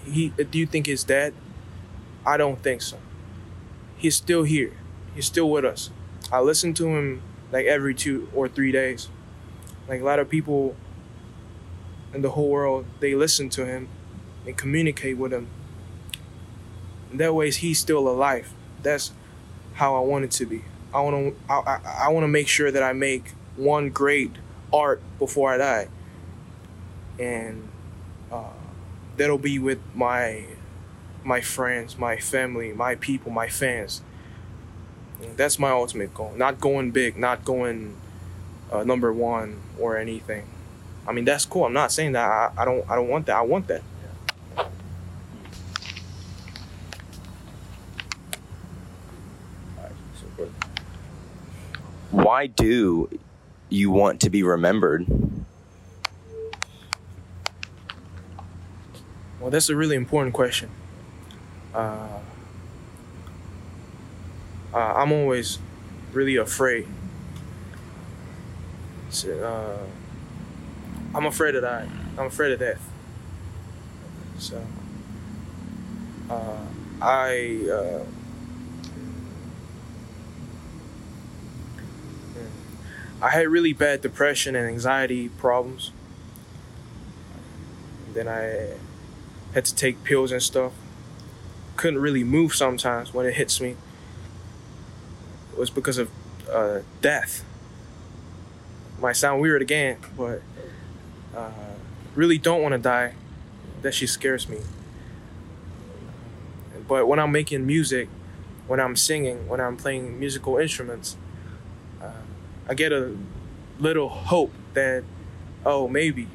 He, 0.03 0.29
do 0.29 0.57
you 0.57 0.65
think 0.65 0.88
he's 0.88 1.03
dead? 1.03 1.33
I 2.25 2.38
don't 2.38 2.62
think 2.62 2.81
so. 2.81 2.98
He's 3.98 4.15
still 4.15 4.43
here. 4.43 4.74
He's 5.15 5.25
still 5.25 5.50
with 5.50 5.65
us. 5.65 5.89
I 6.31 6.41
listen 6.41 6.74
to 6.75 6.88
him 6.95 7.21
like 7.51 7.65
every 7.65 7.93
two 7.93 8.29
or 8.33 8.48
three 8.48 8.71
days. 8.71 9.09
Like 9.88 10.01
a 10.01 10.03
lot 10.03 10.19
of 10.19 10.29
people 10.29 10.75
in 12.13 12.22
the 12.22 12.32
whole 12.32 12.50
world, 12.50 12.86
they 13.00 13.16
listen 13.16 13.50
to 13.50 13.66
him 13.66 13.88
and 14.46 14.58
communicate 14.58 15.18
with 15.18 15.34
him. 15.34 15.48
And 17.12 17.20
that 17.20 17.34
way, 17.34 17.51
he's 17.51 17.80
still 17.80 18.08
alive. 18.08 18.51
That's 18.82 19.12
how 19.74 19.96
I 19.96 20.00
want 20.00 20.25
it 20.25 20.32
to 20.32 20.46
be. 20.46 20.63
I 20.94 21.01
want 21.01 21.36
to. 21.36 21.51
I, 21.51 21.56
I, 21.56 22.06
I 22.06 22.10
want 22.10 22.24
to 22.24 22.28
make 22.28 22.48
sure 22.48 22.72
that 22.72 22.84
I 22.84 22.94
make 22.94 23.34
one 23.56 23.89
great 23.89 24.32
art 24.74 25.01
before 25.20 25.54
I 25.54 25.58
die, 25.58 25.88
and 27.20 27.68
uh, 28.32 28.54
that'll 29.18 29.38
be 29.38 29.60
with 29.60 29.80
my 29.94 30.46
my 31.24 31.42
friends, 31.42 31.98
my 31.98 32.18
family, 32.18 32.74
my 32.74 32.96
people, 32.96 33.32
my 33.32 33.48
fans. 33.48 34.01
That's 35.36 35.60
my 35.60 35.70
ultimate 35.70 36.13
goal. 36.13 36.34
Not 36.36 36.60
going 36.60 36.92
big, 36.92 37.18
not 37.18 37.44
going 37.44 37.98
uh, 38.72 38.84
number 38.84 39.12
one 39.12 39.60
or 39.78 39.98
anything. 39.98 40.46
I 41.08 41.12
mean, 41.12 41.25
that's 41.25 41.46
cool. 41.46 41.65
I'm 41.65 41.74
not 41.74 41.91
saying 41.91 42.12
that. 42.13 42.29
I, 42.29 42.51
I 42.58 42.65
don't. 42.65 42.89
I 42.89 42.96
don't 42.96 43.08
want 43.08 43.25
that. 43.25 43.38
I 43.38 43.41
want 43.41 43.68
that. 43.68 43.82
Why 52.12 52.48
do 52.48 53.10
you 53.70 53.91
want 53.91 54.22
to 54.22 54.29
be 54.29 54.44
remembered? 54.44 55.06
Well, 59.39 59.50
that's 59.50 59.70
a 59.70 59.75
really 59.75 59.96
important 59.96 60.34
question. 60.34 60.70
Uh, 61.74 62.20
uh, 64.74 64.77
I'm 64.77 65.12
always 65.12 65.60
really 66.13 66.36
afraid. 66.36 66.88
So, 69.10 69.32
uh, 69.44 69.99
I'm 71.13 71.25
afraid 71.25 71.56
of 71.56 71.63
that. 71.63 71.88
I'm 72.18 72.28
afraid 72.28 72.51
of 72.51 72.60
death. 72.60 72.89
So, 74.38 74.63
uh, 76.30 76.66
I. 77.01 77.68
Uh, 77.72 78.04
I 83.22 83.32
had 83.32 83.50
really 83.50 83.74
bad 83.74 84.01
depression 84.01 84.56
and 84.56 84.66
anxiety 84.66 85.28
problems. 85.28 85.92
Then 88.13 88.30
I 88.30 88.75
had 89.54 89.66
to 89.66 89.75
take 89.75 90.04
pills 90.06 90.32
and 90.32 90.42
stuff. 90.42 90.72
Couldn't 91.75 92.00
really 92.00 92.24
move 92.24 92.56
sometimes 92.56 93.13
when 93.13 93.25
it 93.25 93.34
hits 93.34 93.60
me. 93.60 93.75
It 95.51 95.60
was 95.60 95.70
because 95.70 95.98
of 95.98 96.10
uh, 96.50 96.80
death. 97.01 97.44
Might 99.01 99.18
sound 99.18 99.42
weird 99.42 99.62
again, 99.62 99.98
but 100.18 100.42
uh, 101.36 101.51
really 102.15 102.38
don't 102.38 102.62
want 102.62 102.74
to 102.74 102.79
die. 102.79 103.13
That 103.81 103.93
she 103.93 104.07
scares 104.07 104.50
me. 104.50 104.57
But 106.86 107.07
when 107.07 107.17
I'm 107.17 107.31
making 107.31 107.65
music, 107.65 108.09
when 108.67 108.79
I'm 108.79 108.95
singing, 108.95 109.48
when 109.48 109.62
I'm 109.62 109.77
playing 109.77 110.19
musical 110.19 110.57
instruments, 110.57 111.15
uh, 112.01 112.12
I 112.67 112.74
get 112.74 112.91
a 112.91 113.15
little 113.79 114.09
hope 114.09 114.51
that, 114.74 115.05
oh, 115.65 115.88
maybe, 115.88 116.27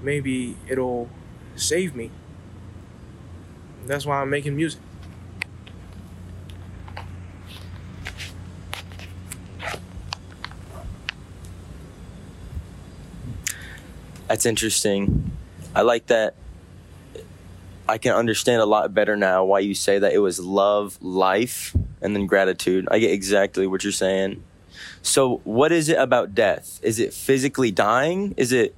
maybe 0.00 0.56
it'll 0.66 1.10
save 1.56 1.94
me. 1.94 2.10
That's 3.86 4.06
why 4.06 4.22
I'm 4.22 4.30
making 4.30 4.56
music. 4.56 4.80
That's 14.32 14.46
interesting. 14.46 15.30
I 15.74 15.82
like 15.82 16.06
that. 16.06 16.36
I 17.86 17.98
can 17.98 18.14
understand 18.14 18.62
a 18.62 18.64
lot 18.64 18.94
better 18.94 19.14
now 19.14 19.44
why 19.44 19.58
you 19.58 19.74
say 19.74 19.98
that 19.98 20.14
it 20.14 20.20
was 20.20 20.40
love, 20.40 20.96
life, 21.02 21.76
and 22.00 22.16
then 22.16 22.26
gratitude. 22.26 22.88
I 22.90 22.98
get 22.98 23.10
exactly 23.10 23.66
what 23.66 23.84
you're 23.84 23.92
saying. 23.92 24.42
So, 25.02 25.42
what 25.44 25.70
is 25.70 25.90
it 25.90 25.98
about 25.98 26.34
death? 26.34 26.80
Is 26.82 26.98
it 26.98 27.12
physically 27.12 27.70
dying? 27.70 28.32
Is 28.38 28.52
it 28.52 28.74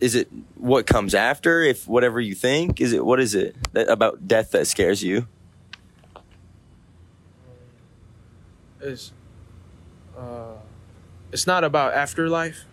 is 0.00 0.14
it 0.14 0.28
what 0.56 0.86
comes 0.86 1.14
after 1.14 1.62
if 1.62 1.88
whatever 1.88 2.20
you 2.20 2.34
think? 2.34 2.78
Is 2.78 2.92
it 2.92 3.06
what 3.06 3.20
is 3.20 3.34
it 3.34 3.56
that, 3.72 3.88
about 3.88 4.28
death 4.28 4.50
that 4.50 4.66
scares 4.66 5.02
you? 5.02 5.28
It's 8.82 9.14
uh, 10.14 10.56
it's 11.32 11.46
not 11.46 11.64
about 11.64 11.94
afterlife. 11.94 12.66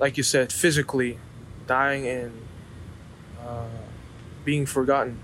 Like 0.00 0.16
you 0.16 0.22
said, 0.22 0.50
physically 0.50 1.18
dying 1.66 2.08
and 2.08 2.32
uh, 3.46 3.66
being 4.46 4.64
forgotten. 4.64 5.18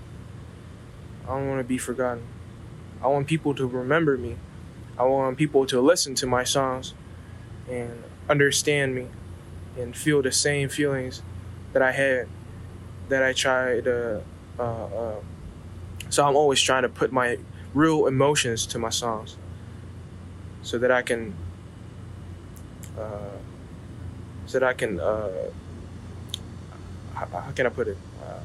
I 1.25 1.29
don't 1.29 1.49
want 1.49 1.59
to 1.59 1.63
be 1.63 1.79
forgotten. 1.79 2.23
I 3.03 3.07
want 3.07 3.27
people 3.27 3.55
to 3.55 3.65
remember 3.65 4.17
me. 4.17 4.37
I 4.97 5.03
want 5.03 5.35
people 5.37 5.65
to 5.65 5.81
listen 5.81 6.13
to 6.15 6.27
my 6.27 6.43
songs 6.43 6.93
and 7.67 8.03
understand 8.29 8.93
me 8.93 9.07
and 9.77 9.95
feel 9.95 10.21
the 10.21 10.31
same 10.31 10.69
feelings 10.69 11.23
that 11.73 11.81
I 11.81 11.91
had 11.91 12.27
that 13.09 13.23
I 13.23 13.33
tried 13.33 13.85
to. 13.85 14.21
Uh, 14.59 14.61
uh, 14.61 15.15
so 16.09 16.25
I'm 16.25 16.35
always 16.35 16.61
trying 16.61 16.83
to 16.83 16.89
put 16.89 17.11
my 17.11 17.37
real 17.73 18.05
emotions 18.05 18.65
to 18.67 18.79
my 18.79 18.89
songs 18.89 19.37
so 20.61 20.77
that 20.77 20.91
I 20.91 21.01
can. 21.01 21.33
Uh, 22.97 23.37
so 24.47 24.59
that 24.59 24.67
I 24.67 24.73
can. 24.73 24.99
Uh, 24.99 25.29
how, 27.13 27.25
how, 27.27 27.51
can 27.51 27.65
I 27.67 27.69
put 27.69 27.87
it? 27.87 27.97
Uh, 28.23 28.39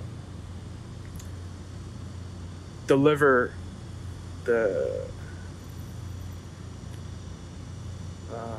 deliver 2.86 3.52
the 4.44 5.06
uh, 8.32 8.58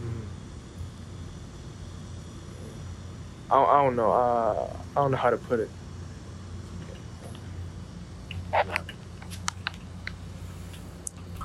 mm. 0.00 0.24
I, 3.50 3.62
I 3.62 3.82
don't 3.82 3.96
know. 3.96 4.12
Uh, 4.12 4.76
I 4.92 4.94
don't 4.94 5.10
know 5.10 5.16
how 5.16 5.30
to 5.30 5.36
put 5.36 5.60
it. 5.60 5.70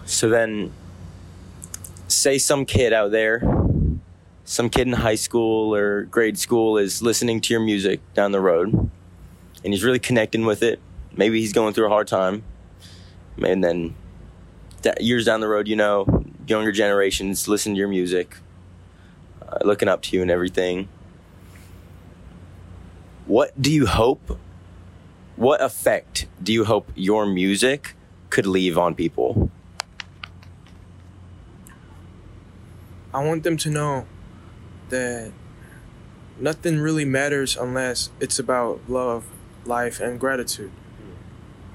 So 0.06 0.30
then, 0.30 0.72
say 2.08 2.38
some 2.38 2.66
kid 2.66 2.94
out 2.94 3.12
there, 3.12 3.42
some 4.44 4.70
kid 4.70 4.88
in 4.88 4.94
high 4.94 5.16
school 5.16 5.74
or 5.76 6.04
grade 6.04 6.38
school 6.38 6.78
is 6.78 7.02
listening 7.02 7.42
to 7.42 7.54
your 7.54 7.62
music 7.62 8.02
down 8.14 8.32
the 8.32 8.42
road, 8.42 8.74
and 8.74 9.74
he's 9.74 9.84
really 9.84 10.00
connecting 10.00 10.46
with 10.46 10.64
it. 10.64 10.80
Maybe 11.16 11.40
he's 11.40 11.54
going 11.54 11.74
through 11.74 11.88
a 11.88 11.90
hard 11.90 12.08
time, 12.08 12.44
and 13.44 13.64
then 13.64 13.96
years 15.00 15.26
down 15.26 15.42
the 15.42 15.48
road, 15.48 15.68
you 15.68 15.76
know, 15.76 16.26
younger 16.48 16.72
generations 16.72 17.48
listen 17.48 17.74
to 17.74 17.78
your 17.78 17.88
music, 17.88 18.38
uh, 19.48 19.60
looking 19.64 19.88
up 19.88 20.02
to 20.04 20.16
you 20.16 20.22
and 20.22 20.32
everything. 20.32 20.90
What 23.26 23.62
do 23.62 23.72
you 23.72 23.86
hope? 23.86 24.40
What 25.36 25.62
effect 25.62 26.28
do 26.42 26.52
you 26.52 26.66
hope 26.66 26.92
your 26.96 27.26
music 27.26 27.96
could 28.30 28.46
leave 28.46 28.78
on 28.78 28.96
people? 28.96 29.50
I 33.14 33.24
want 33.24 33.44
them 33.44 33.58
to 33.58 33.70
know 33.70 34.06
that 34.92 35.32
nothing 36.40 36.80
really 36.80 37.06
matters 37.06 37.58
unless 37.58 38.12
it's 38.20 38.40
about 38.40 38.80
love, 38.88 39.26
life, 39.66 40.00
and 40.00 40.20
gratitude. 40.20 40.72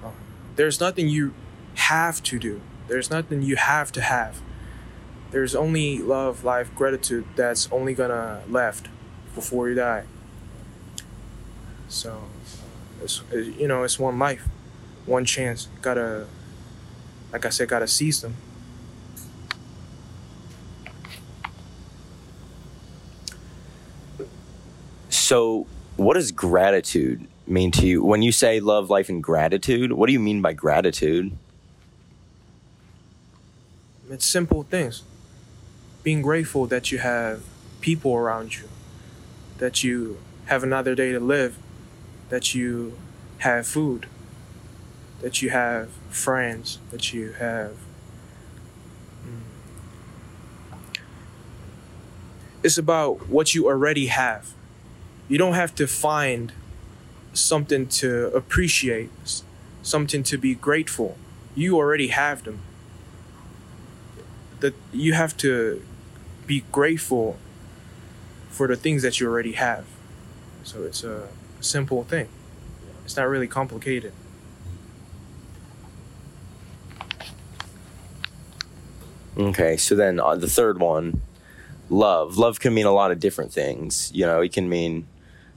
Uh, 0.02 0.10
there's 0.54 0.80
nothing 0.80 1.08
you 1.08 1.34
have 1.74 2.22
to 2.22 2.38
do. 2.38 2.62
There's 2.88 3.10
nothing 3.10 3.42
you 3.42 3.56
have 3.56 3.90
to 3.92 4.00
have 4.00 4.40
there's 5.30 5.54
only 5.54 5.98
love, 5.98 6.44
life, 6.44 6.74
gratitude 6.74 7.24
that's 7.34 7.70
only 7.72 7.94
gonna 7.94 8.42
left 8.48 8.88
before 9.34 9.68
you 9.68 9.74
die. 9.74 10.04
So, 11.88 12.22
it's, 13.02 13.22
you 13.32 13.68
know, 13.68 13.82
it's 13.82 13.98
one 13.98 14.18
life, 14.18 14.48
one 15.04 15.24
chance. 15.24 15.68
Gotta, 15.82 16.26
like 17.32 17.44
I 17.44 17.50
said, 17.50 17.68
gotta 17.68 17.86
seize 17.86 18.22
them. 18.22 18.36
So, 25.26 25.66
what 25.96 26.14
does 26.14 26.30
gratitude 26.30 27.26
mean 27.48 27.72
to 27.72 27.84
you? 27.84 28.04
When 28.04 28.22
you 28.22 28.30
say 28.30 28.60
love, 28.60 28.90
life, 28.90 29.08
and 29.08 29.20
gratitude, 29.20 29.90
what 29.90 30.06
do 30.06 30.12
you 30.12 30.20
mean 30.20 30.40
by 30.40 30.52
gratitude? 30.52 31.36
It's 34.08 34.24
simple 34.24 34.62
things 34.62 35.02
being 36.04 36.22
grateful 36.22 36.68
that 36.68 36.92
you 36.92 36.98
have 36.98 37.42
people 37.80 38.14
around 38.14 38.56
you, 38.56 38.68
that 39.58 39.82
you 39.82 40.18
have 40.44 40.62
another 40.62 40.94
day 40.94 41.10
to 41.10 41.18
live, 41.18 41.58
that 42.28 42.54
you 42.54 42.96
have 43.38 43.66
food, 43.66 44.06
that 45.22 45.42
you 45.42 45.50
have 45.50 45.90
friends, 46.08 46.78
that 46.92 47.12
you 47.12 47.32
have. 47.32 47.72
Mm. 49.26 49.40
It's 52.62 52.78
about 52.78 53.28
what 53.28 53.56
you 53.56 53.66
already 53.66 54.06
have. 54.06 54.52
You 55.28 55.38
don't 55.38 55.54
have 55.54 55.74
to 55.76 55.86
find 55.86 56.52
something 57.32 57.86
to 57.86 58.28
appreciate, 58.28 59.10
something 59.82 60.22
to 60.24 60.38
be 60.38 60.54
grateful. 60.54 61.16
You 61.54 61.76
already 61.76 62.08
have 62.08 62.44
them. 62.44 62.60
That 64.60 64.74
you 64.92 65.12
have 65.14 65.36
to 65.38 65.82
be 66.46 66.64
grateful 66.72 67.36
for 68.48 68.66
the 68.66 68.76
things 68.76 69.02
that 69.02 69.20
you 69.20 69.28
already 69.28 69.52
have. 69.52 69.84
So 70.64 70.84
it's 70.84 71.04
a 71.04 71.28
simple 71.60 72.04
thing. 72.04 72.28
It's 73.04 73.16
not 73.16 73.28
really 73.28 73.48
complicated. 73.48 74.12
Okay, 79.36 79.76
so 79.76 79.94
then 79.94 80.18
uh, 80.18 80.34
the 80.34 80.48
third 80.48 80.80
one, 80.80 81.20
love. 81.90 82.38
Love 82.38 82.58
can 82.58 82.72
mean 82.72 82.86
a 82.86 82.92
lot 82.92 83.10
of 83.10 83.20
different 83.20 83.52
things. 83.52 84.10
You 84.14 84.24
know, 84.24 84.40
it 84.40 84.52
can 84.52 84.68
mean 84.68 85.06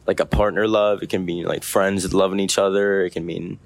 like 0.05 0.19
a 0.19 0.25
partner 0.25 0.67
love. 0.67 1.03
It 1.03 1.09
can 1.09 1.25
mean 1.25 1.45
like 1.45 1.63
friends 1.63 2.11
loving 2.13 2.39
each 2.39 2.57
other. 2.57 3.05
It 3.05 3.11
can 3.11 3.25
mean 3.25 3.59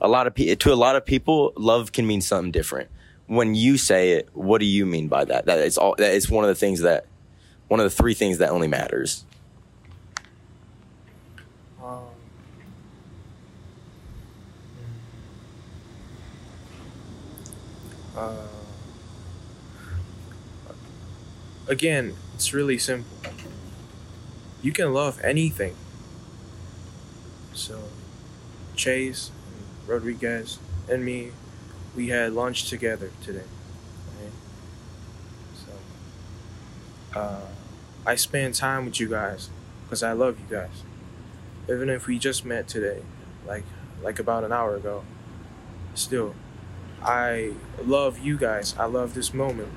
a 0.00 0.08
lot 0.08 0.26
of 0.26 0.34
people. 0.34 0.56
To 0.56 0.72
a 0.72 0.74
lot 0.74 0.96
of 0.96 1.06
people, 1.06 1.52
love 1.56 1.92
can 1.92 2.06
mean 2.06 2.20
something 2.20 2.50
different. 2.50 2.90
When 3.26 3.54
you 3.54 3.78
say 3.78 4.12
it, 4.12 4.28
what 4.34 4.58
do 4.58 4.66
you 4.66 4.84
mean 4.84 5.08
by 5.08 5.24
that? 5.24 5.46
That 5.46 5.58
it's 5.58 5.78
all. 5.78 5.94
it's 5.98 6.28
one 6.28 6.44
of 6.44 6.48
the 6.48 6.54
things 6.54 6.80
that, 6.80 7.06
one 7.68 7.80
of 7.80 7.84
the 7.84 7.90
three 7.90 8.14
things 8.14 8.38
that 8.38 8.50
only 8.50 8.68
matters. 8.68 9.24
Um, 11.82 12.02
uh, 18.14 18.34
again, 21.68 22.14
it's 22.34 22.52
really 22.52 22.76
simple 22.76 23.16
you 24.62 24.72
can 24.72 24.94
love 24.94 25.20
anything. 25.24 25.74
So, 27.52 27.80
Chase, 28.76 29.30
Rodriguez, 29.86 30.58
and 30.88 31.04
me, 31.04 31.32
we 31.96 32.08
had 32.08 32.32
lunch 32.32 32.70
together 32.70 33.10
today. 33.22 33.44
Right? 34.20 34.32
So, 37.12 37.20
uh, 37.20 37.40
I 38.06 38.14
spend 38.14 38.54
time 38.54 38.86
with 38.86 39.00
you 39.00 39.08
guys 39.08 39.50
because 39.84 40.02
I 40.02 40.12
love 40.12 40.38
you 40.38 40.46
guys. 40.48 40.84
Even 41.68 41.90
if 41.90 42.06
we 42.06 42.18
just 42.18 42.44
met 42.44 42.68
today, 42.68 43.02
like 43.46 43.64
like 44.02 44.18
about 44.18 44.44
an 44.44 44.52
hour 44.52 44.76
ago, 44.76 45.04
still, 45.94 46.34
I 47.02 47.52
love 47.84 48.18
you 48.18 48.36
guys. 48.38 48.74
I 48.78 48.86
love 48.86 49.14
this 49.14 49.34
moment. 49.34 49.70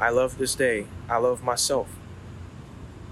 I 0.00 0.10
love 0.10 0.38
this 0.38 0.54
day. 0.54 0.86
I 1.08 1.16
love 1.16 1.42
myself. 1.42 1.97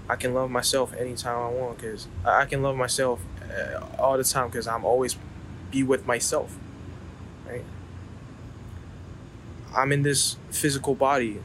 I 0.09 0.15
can 0.15 0.33
love 0.33 0.49
myself 0.49 0.93
anytime 0.93 1.37
I 1.37 1.49
want 1.49 1.79
because 1.79 2.07
I 2.25 2.45
can 2.45 2.61
love 2.61 2.75
myself 2.75 3.21
uh, 3.41 3.85
all 3.99 4.17
the 4.17 4.23
time 4.23 4.47
because 4.49 4.67
I'm 4.67 4.85
always 4.85 5.17
be 5.69 5.83
with 5.83 6.05
myself. 6.05 6.57
Right? 7.47 7.65
I'm 9.75 9.91
in 9.91 10.03
this 10.03 10.37
physical 10.49 10.95
body, 10.95 11.41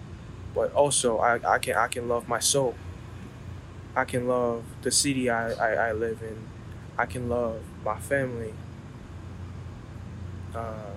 but 0.55 0.73
also 0.75 1.19
I, 1.19 1.55
I 1.55 1.59
can 1.59 1.77
I 1.77 1.89
can 1.89 2.09
love 2.09 2.29
my 2.29 2.39
soul. 2.39 2.75
I 3.95 4.05
can 4.05 4.27
love 4.27 4.65
the 4.83 4.91
city 4.91 5.29
I, 5.29 5.53
I, 5.53 5.89
I 5.89 5.93
live 5.93 6.23
in. 6.23 6.49
I 6.97 7.07
can 7.07 7.29
love 7.29 7.61
my 7.85 7.99
family. 7.99 8.55
Uh, 10.55 10.93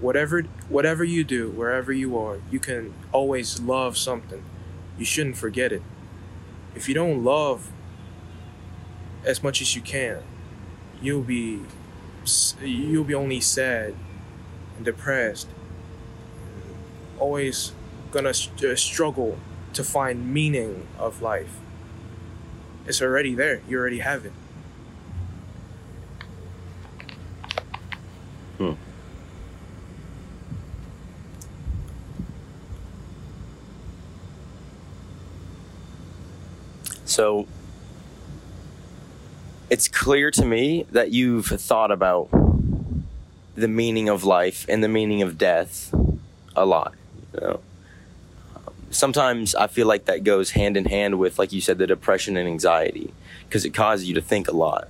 whatever 0.00 0.42
whatever 0.68 1.04
you 1.04 1.24
do, 1.24 1.50
wherever 1.50 1.92
you 1.92 2.18
are, 2.18 2.40
you 2.50 2.60
can 2.60 2.94
always 3.12 3.60
love 3.60 3.96
something. 3.96 4.44
You 4.98 5.04
shouldn't 5.04 5.36
forget 5.36 5.72
it. 5.72 5.82
If 6.74 6.88
you 6.88 6.94
don't 6.94 7.24
love 7.24 7.70
as 9.24 9.42
much 9.42 9.60
as 9.60 9.74
you 9.74 9.82
can, 9.82 10.22
you'll 11.00 11.22
be 11.22 11.62
you'll 12.62 13.04
be 13.04 13.14
only 13.14 13.40
sad 13.40 13.94
and 14.76 14.84
depressed. 14.84 15.48
Always 17.18 17.72
gonna 18.10 18.30
uh, 18.30 18.74
struggle 18.76 19.38
to 19.72 19.84
find 19.84 20.32
meaning 20.32 20.86
of 20.98 21.20
life. 21.20 21.60
It's 22.86 23.02
already 23.02 23.34
there. 23.34 23.60
You 23.68 23.78
already 23.78 23.98
have 23.98 24.24
it. 24.24 24.32
Hmm. 28.56 28.72
So 37.18 37.48
it's 39.68 39.88
clear 39.88 40.30
to 40.30 40.44
me 40.44 40.86
that 40.92 41.10
you've 41.10 41.46
thought 41.46 41.90
about 41.90 42.28
the 43.56 43.66
meaning 43.66 44.08
of 44.08 44.22
life 44.22 44.64
and 44.68 44.84
the 44.84 44.88
meaning 44.88 45.20
of 45.22 45.36
death 45.36 45.92
a 46.54 46.64
lot. 46.64 46.94
You 47.34 47.40
know? 47.40 47.60
Sometimes 48.92 49.56
I 49.56 49.66
feel 49.66 49.88
like 49.88 50.04
that 50.04 50.22
goes 50.22 50.52
hand 50.52 50.76
in 50.76 50.84
hand 50.84 51.18
with, 51.18 51.40
like 51.40 51.52
you 51.52 51.60
said, 51.60 51.78
the 51.78 51.88
depression 51.88 52.36
and 52.36 52.48
anxiety 52.48 53.12
because 53.48 53.64
it 53.64 53.70
causes 53.70 54.06
you 54.06 54.14
to 54.14 54.22
think 54.22 54.46
a 54.46 54.56
lot. 54.56 54.86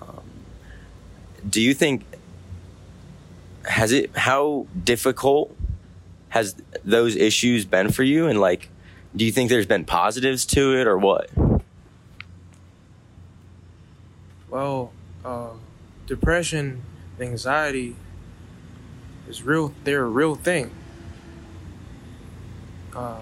Um, 0.00 0.22
do 1.46 1.60
you 1.60 1.74
think 1.74 2.06
has 3.64 3.92
it 3.92 4.16
how 4.16 4.66
difficult 4.82 5.54
has 6.30 6.54
those 6.82 7.14
issues 7.14 7.66
been 7.66 7.92
for 7.92 8.04
you 8.04 8.26
and 8.26 8.40
like 8.40 8.70
do 9.16 9.24
you 9.24 9.32
think 9.32 9.48
there's 9.48 9.66
been 9.66 9.84
positives 9.84 10.44
to 10.44 10.76
it 10.76 10.86
or 10.86 10.98
what? 10.98 11.30
Well 14.50 14.92
uh, 15.24 15.52
depression 16.06 16.82
anxiety 17.18 17.96
is 19.28 19.42
real 19.42 19.72
they're 19.84 20.04
a 20.04 20.08
real 20.08 20.34
thing. 20.34 20.70
Uh, 22.94 23.18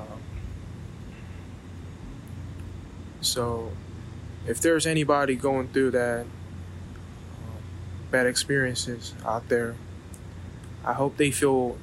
so 3.20 3.70
if 4.46 4.60
there's 4.60 4.86
anybody 4.86 5.36
going 5.36 5.68
through 5.68 5.92
that 5.92 6.26
uh, 6.26 7.60
bad 8.10 8.26
experiences 8.26 9.14
out 9.24 9.48
there 9.48 9.76
I 10.84 10.92
hope 10.92 11.16
they 11.16 11.30
feel 11.30 11.78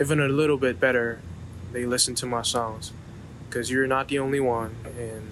even 0.00 0.20
a 0.20 0.28
little 0.28 0.56
bit 0.56 0.78
better. 0.78 1.20
They 1.72 1.86
listen 1.86 2.14
to 2.16 2.26
my 2.26 2.42
songs 2.42 2.92
because 3.52 3.70
you're 3.70 3.86
not 3.86 4.08
the 4.08 4.18
only 4.18 4.40
one, 4.40 4.74
and 4.98 5.30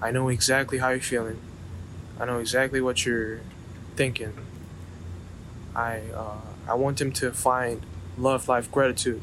I 0.00 0.10
know 0.10 0.30
exactly 0.30 0.78
how 0.78 0.88
you're 0.88 1.00
feeling. 1.00 1.38
I 2.18 2.24
know 2.24 2.38
exactly 2.38 2.80
what 2.80 3.04
you're 3.04 3.40
thinking. 3.94 4.32
I 5.74 6.00
uh, 6.14 6.40
I 6.66 6.74
want 6.74 6.96
them 6.96 7.12
to 7.12 7.32
find 7.32 7.84
love, 8.16 8.48
life, 8.48 8.72
gratitude, 8.72 9.22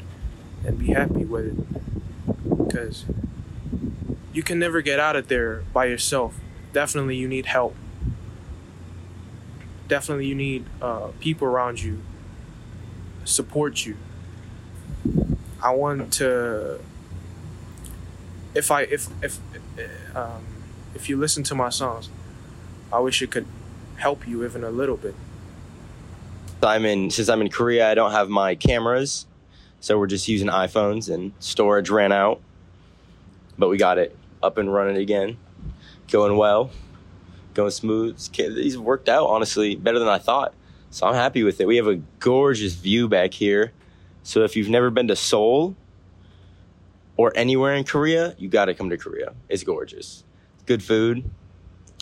and 0.64 0.78
be 0.78 0.92
happy 0.92 1.24
with 1.24 1.46
it 1.46 2.56
because 2.56 3.04
you 4.32 4.44
can 4.44 4.60
never 4.60 4.80
get 4.80 5.00
out 5.00 5.16
of 5.16 5.26
there 5.26 5.64
by 5.72 5.86
yourself. 5.86 6.38
Definitely, 6.72 7.16
you 7.16 7.26
need 7.26 7.46
help. 7.46 7.74
Definitely, 9.88 10.26
you 10.26 10.36
need 10.36 10.66
uh, 10.80 11.08
people 11.18 11.48
around 11.48 11.82
you 11.82 12.00
support 13.24 13.84
you. 13.84 13.96
I 15.60 15.74
want 15.74 16.12
to 16.14 16.78
if 18.54 18.70
I 18.70 18.82
if 18.82 19.08
if 19.22 19.38
um, 20.14 20.44
if 20.94 21.08
you 21.08 21.16
listen 21.16 21.42
to 21.44 21.54
my 21.54 21.68
songs, 21.68 22.08
I 22.92 23.00
wish 23.00 23.20
it 23.22 23.30
could 23.30 23.46
help 23.96 24.26
you 24.26 24.44
even 24.44 24.64
a 24.64 24.70
little 24.70 24.96
bit. 24.96 25.14
I'm 26.62 26.84
in 26.86 27.10
since 27.10 27.28
I'm 27.28 27.40
in 27.40 27.50
Korea, 27.50 27.90
I 27.90 27.94
don't 27.94 28.12
have 28.12 28.28
my 28.28 28.54
cameras, 28.54 29.26
so 29.80 29.98
we're 29.98 30.06
just 30.06 30.28
using 30.28 30.48
iPhones 30.48 31.12
and 31.12 31.32
storage 31.38 31.90
ran 31.90 32.12
out. 32.12 32.40
But 33.58 33.68
we 33.68 33.76
got 33.76 33.98
it 33.98 34.16
up 34.42 34.58
and 34.58 34.72
running 34.72 34.96
again, 34.96 35.36
going 36.10 36.36
well, 36.36 36.70
going 37.52 37.70
smooth. 37.70 38.18
These 38.32 38.78
worked 38.78 39.08
out 39.08 39.26
honestly 39.26 39.76
better 39.76 39.98
than 39.98 40.08
I 40.08 40.18
thought. 40.18 40.54
So 40.90 41.06
I'm 41.06 41.14
happy 41.14 41.42
with 41.42 41.60
it. 41.60 41.66
We 41.66 41.76
have 41.76 41.88
a 41.88 41.96
gorgeous 42.20 42.74
view 42.74 43.08
back 43.08 43.34
here. 43.34 43.72
So 44.22 44.42
if 44.44 44.56
you've 44.56 44.68
never 44.68 44.90
been 44.90 45.08
to 45.08 45.16
Seoul 45.16 45.76
or 47.16 47.32
anywhere 47.36 47.74
in 47.74 47.84
Korea, 47.84 48.34
you 48.38 48.48
got 48.48 48.66
to 48.66 48.74
come 48.74 48.90
to 48.90 48.96
Korea. 48.96 49.34
It's 49.48 49.62
gorgeous. 49.62 50.24
Good 50.66 50.82
food. 50.82 51.30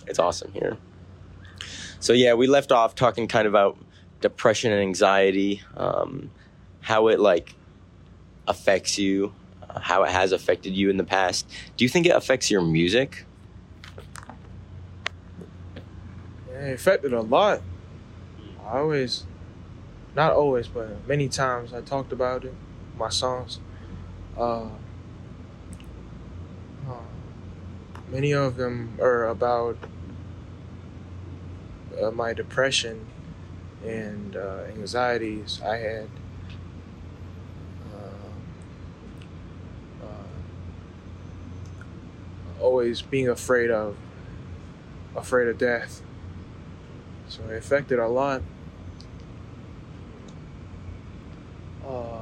It's 0.06 0.18
awesome 0.18 0.52
here. 0.52 0.76
So 2.00 2.12
yeah, 2.12 2.34
we 2.34 2.46
left 2.46 2.72
off 2.72 2.94
talking 2.94 3.28
kind 3.28 3.46
of 3.46 3.52
about 3.52 3.78
depression 4.20 4.72
and 4.72 4.80
anxiety, 4.80 5.62
um, 5.76 6.30
how 6.80 7.08
it 7.08 7.20
like 7.20 7.54
affects 8.48 8.98
you, 8.98 9.34
uh, 9.68 9.78
how 9.78 10.02
it 10.02 10.10
has 10.10 10.32
affected 10.32 10.74
you 10.74 10.90
in 10.90 10.96
the 10.96 11.04
past. 11.04 11.48
Do 11.76 11.84
you 11.84 11.88
think 11.88 12.06
it 12.06 12.16
affects 12.16 12.50
your 12.50 12.62
music? 12.62 13.24
It 16.50 16.74
affected 16.74 17.12
a 17.12 17.20
lot. 17.20 17.60
I 18.66 18.78
always, 18.78 19.24
not 20.14 20.32
always, 20.32 20.68
but 20.68 21.06
many 21.06 21.28
times 21.28 21.72
I 21.72 21.82
talked 21.82 22.12
about 22.12 22.44
it, 22.44 22.54
my 22.96 23.10
songs. 23.10 23.60
Uh, 24.36 24.68
many 28.12 28.32
of 28.32 28.56
them 28.56 28.98
are 29.00 29.26
about 29.26 29.78
uh, 32.00 32.10
my 32.10 32.34
depression 32.34 33.06
and 33.84 34.36
uh, 34.36 34.64
anxieties 34.68 35.60
I 35.64 35.78
had. 35.78 36.08
Uh, 37.90 38.28
uh, 40.04 40.26
always 42.62 43.00
being 43.00 43.28
afraid 43.28 43.70
of 43.70 43.96
afraid 45.16 45.48
of 45.48 45.58
death 45.58 46.00
so 47.28 47.42
it 47.50 47.56
affected 47.56 47.98
a 47.98 48.08
lot 48.08 48.42
Uh, 51.84 52.21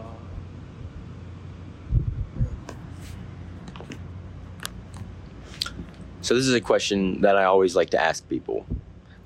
so 6.30 6.36
this 6.36 6.46
is 6.46 6.54
a 6.54 6.60
question 6.60 7.22
that 7.22 7.36
I 7.36 7.42
always 7.42 7.74
like 7.74 7.90
to 7.90 8.00
ask 8.00 8.28
people. 8.28 8.64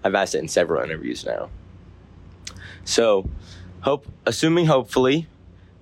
I've 0.03 0.15
asked 0.15 0.35
it 0.35 0.39
in 0.39 0.49
several 0.49 0.83
interviews 0.83 1.27
now. 1.27 1.51
So, 2.85 3.29
hope 3.83 4.07
assuming 4.25 4.65
hopefully 4.65 5.29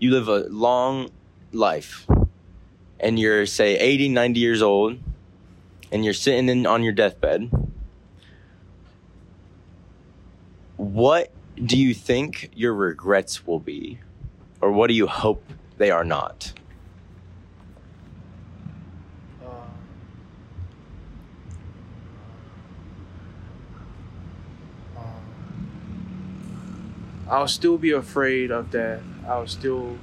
you 0.01 0.11
live 0.11 0.27
a 0.27 0.49
long 0.49 1.11
life 1.53 2.09
and 2.99 3.21
you're 3.21 3.47
say 3.47 3.79
80, 3.79 4.09
90 4.09 4.41
years 4.41 4.63
old 4.63 4.99
and 5.93 6.05
you're 6.05 6.13
sitting 6.13 6.49
in 6.49 6.67
on 6.67 6.83
your 6.83 6.93
deathbed 6.93 7.51
what 10.77 11.31
do 11.65 11.79
you 11.79 11.95
think 11.95 12.51
your 12.57 12.75
regrets 12.75 13.47
will 13.47 13.61
be, 13.61 14.01
or 14.61 14.73
what 14.73 14.89
do 14.89 14.95
you 14.95 15.07
hope 15.07 15.45
they 15.79 15.93
are 15.93 16.03
not? 16.03 16.53
Uh, 19.45 19.49
um, 24.97 25.13
I'll 27.29 27.49
still 27.49 27.79
be 27.79 27.93
afraid 27.93 28.51
of 28.51 28.71
death. 28.71 29.03
I'll 29.27 29.47
still 29.47 29.99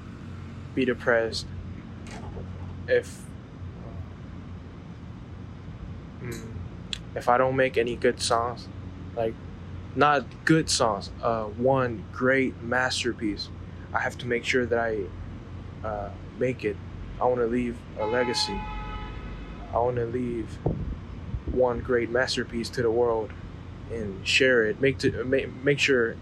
be 0.74 0.86
depressed 0.86 1.46
if 2.88 3.22
uh, 6.22 6.26
mm, 6.26 6.48
if 7.16 7.30
I 7.30 7.38
don't 7.38 7.56
make 7.56 7.78
any 7.78 7.96
good 7.96 8.22
songs, 8.22 8.68
like 9.16 9.34
not 9.96 10.26
good 10.46 10.70
songs, 10.70 11.12
uh, 11.22 11.46
one 11.46 12.04
great 12.12 12.62
masterpiece. 12.62 13.50
I 13.94 14.00
have 14.00 14.18
to 14.20 14.28
make 14.28 14.46
sure 14.46 14.66
that 14.66 14.80
I 14.80 15.04
uh, 15.86 16.10
make 16.38 16.64
it. 16.64 16.78
I 17.20 17.26
want 17.26 17.40
to 17.40 17.48
leave 17.48 17.78
a 18.00 18.06
legacy. 18.06 18.60
I 19.74 19.78
want 19.78 19.98
to 19.98 20.06
leave 20.06 20.58
one 21.52 21.80
great 21.80 22.10
masterpiece 22.10 22.70
to 22.70 22.82
the 22.82 22.92
world 22.92 23.32
and 23.92 24.26
share 24.26 24.66
it. 24.66 24.80
Make 24.80 25.00
to 25.00 25.24
make, 25.24 25.54
make 25.64 25.80
sure 25.80 26.16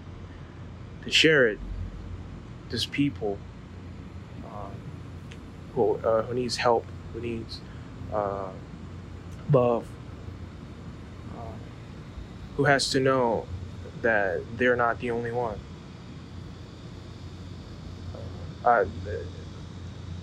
to 1.08 1.14
share 1.14 1.48
it. 1.48 1.60
There's 2.70 2.86
people 2.86 3.38
um, 4.46 4.72
who 5.74 5.96
uh, 5.98 6.24
who 6.24 6.34
needs 6.34 6.58
help, 6.58 6.86
who 7.14 7.22
needs 7.22 7.62
uh, 8.14 8.50
love, 9.52 9.88
uh, 11.38 11.56
who 12.58 12.66
has 12.66 12.90
to 12.92 13.00
know 13.00 13.46
that 14.02 14.42
they're 14.58 14.76
not 14.76 15.00
the 15.00 15.12
only 15.12 15.32
one. 15.32 15.60
Uh, 18.66 18.84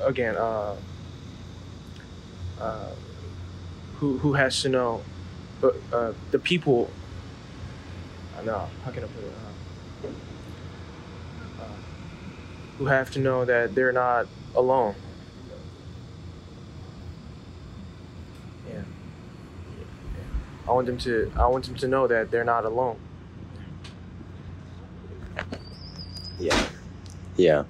again, 0.04 0.36
uh, 0.36 0.76
uh, 2.60 2.90
who 3.96 4.18
who 4.18 4.34
has 4.34 4.60
to 4.62 4.68
know, 4.68 5.02
the 5.60 6.38
people. 6.38 6.90
I 8.38 8.44
know 8.44 8.68
how 8.84 8.90
can 8.90 9.04
I 9.04 9.06
put 9.06 9.24
it? 9.24 9.32
Uh, 10.04 10.08
uh, 11.62 11.68
who 12.78 12.86
have 12.86 13.10
to 13.12 13.18
know 13.18 13.44
that 13.44 13.74
they're 13.74 13.92
not 13.92 14.26
alone. 14.54 14.94
Yeah. 18.68 18.82
I 20.66 20.72
want 20.72 20.86
them 20.86 20.98
to. 20.98 21.32
I 21.36 21.46
want 21.46 21.66
them 21.66 21.76
to 21.76 21.88
know 21.88 22.06
that 22.06 22.30
they're 22.30 22.44
not 22.44 22.64
alone. 22.64 22.98
Yeah. 26.38 26.66
Yeah. 27.36 27.64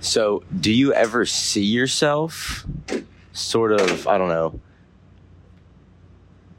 So, 0.00 0.42
do 0.60 0.70
you 0.70 0.92
ever 0.92 1.24
see 1.24 1.64
yourself 1.64 2.66
sort 3.32 3.72
of, 3.72 4.06
I 4.06 4.18
don't 4.18 4.28
know, 4.28 4.60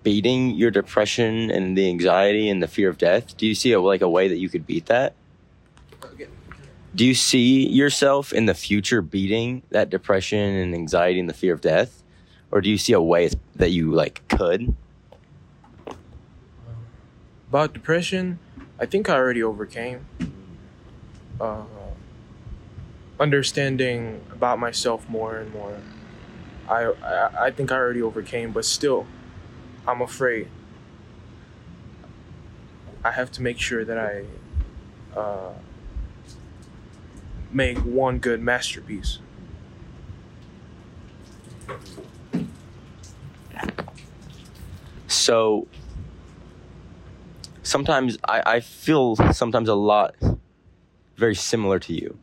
beating 0.02 0.52
your 0.52 0.72
depression 0.72 1.52
and 1.52 1.78
the 1.78 1.88
anxiety 1.88 2.50
and 2.50 2.62
the 2.62 2.68
fear 2.68 2.90
of 2.90 2.98
death? 2.98 3.38
Do 3.38 3.46
you 3.46 3.54
see 3.54 3.72
a, 3.72 3.80
like 3.80 4.02
a 4.02 4.10
way 4.10 4.28
that 4.28 4.38
you 4.38 4.50
could 4.50 4.66
beat 4.66 4.88
that? 4.88 5.16
Do 6.96 7.06
you 7.06 7.14
see 7.14 7.68
yourself 7.68 8.32
in 8.32 8.46
the 8.46 8.54
future 8.54 9.02
beating 9.02 9.64
that 9.70 9.90
depression 9.90 10.40
and 10.40 10.74
anxiety 10.74 11.20
and 11.20 11.28
the 11.28 11.34
fear 11.34 11.54
of 11.54 11.60
death? 11.60 12.02
Or 12.52 12.62
do 12.62 12.70
you 12.70 12.78
see 12.78 12.94
a 12.94 13.02
way 13.02 13.30
that 13.58 13.72
you 13.72 13.92
like 13.92 14.26
could? 14.30 14.74
About 17.50 17.74
depression, 17.74 18.40
I 18.80 18.86
think 18.86 19.10
I 19.10 19.16
already 19.16 19.44
overcame. 19.44 20.06
Uh, 21.42 21.64
understanding 23.20 24.22
about 24.32 24.58
myself 24.58 25.10
more 25.10 25.36
and 25.36 25.52
more. 25.52 25.78
I, 26.70 26.86
I 26.86 27.46
I 27.48 27.52
think 27.52 27.74
I 27.74 27.76
already 27.76 28.02
overcame, 28.02 28.54
but 28.54 28.64
still, 28.64 29.06
I'm 29.86 30.02
afraid. 30.02 30.48
I 33.04 33.12
have 33.12 33.32
to 33.34 33.42
make 33.42 33.60
sure 33.60 33.84
that 33.84 33.98
I 33.98 34.24
uh, 35.20 35.54
make 37.56 37.78
one 37.80 38.20
good 38.20 38.42
masterpiece. 38.42 39.20
So 45.08 45.68
sometimes 47.64 48.18
I, 48.28 48.44
I 48.46 48.60
feel 48.60 49.16
sometimes 49.32 49.70
a 49.70 49.74
lot 49.74 50.16
very 51.16 51.34
similar 51.34 51.80
to 51.80 51.94
you 51.94 52.20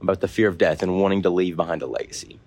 about 0.00 0.20
the 0.20 0.28
fear 0.28 0.48
of 0.48 0.58
death 0.58 0.82
and 0.82 1.00
wanting 1.00 1.22
to 1.22 1.30
leave 1.30 1.54
behind 1.54 1.80
a 1.82 1.86
legacy. 1.86 2.40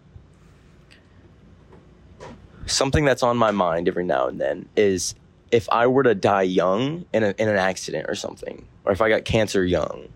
Something 2.65 3.05
that's 3.05 3.23
on 3.23 3.37
my 3.37 3.51
mind 3.51 3.87
every 3.87 4.03
now 4.03 4.27
and 4.27 4.39
then 4.39 4.67
is 4.75 5.15
if 5.49 5.69
I 5.69 5.87
were 5.87 6.03
to 6.03 6.13
die 6.13 6.43
young 6.43 7.05
in, 7.13 7.23
a, 7.23 7.33
in 7.37 7.47
an 7.47 7.57
accident 7.57 8.07
or 8.09 8.15
something, 8.15 8.67
or 8.83 8.91
if 8.91 9.01
I 9.01 9.09
got 9.09 9.23
cancer 9.23 9.65
young, 9.65 10.09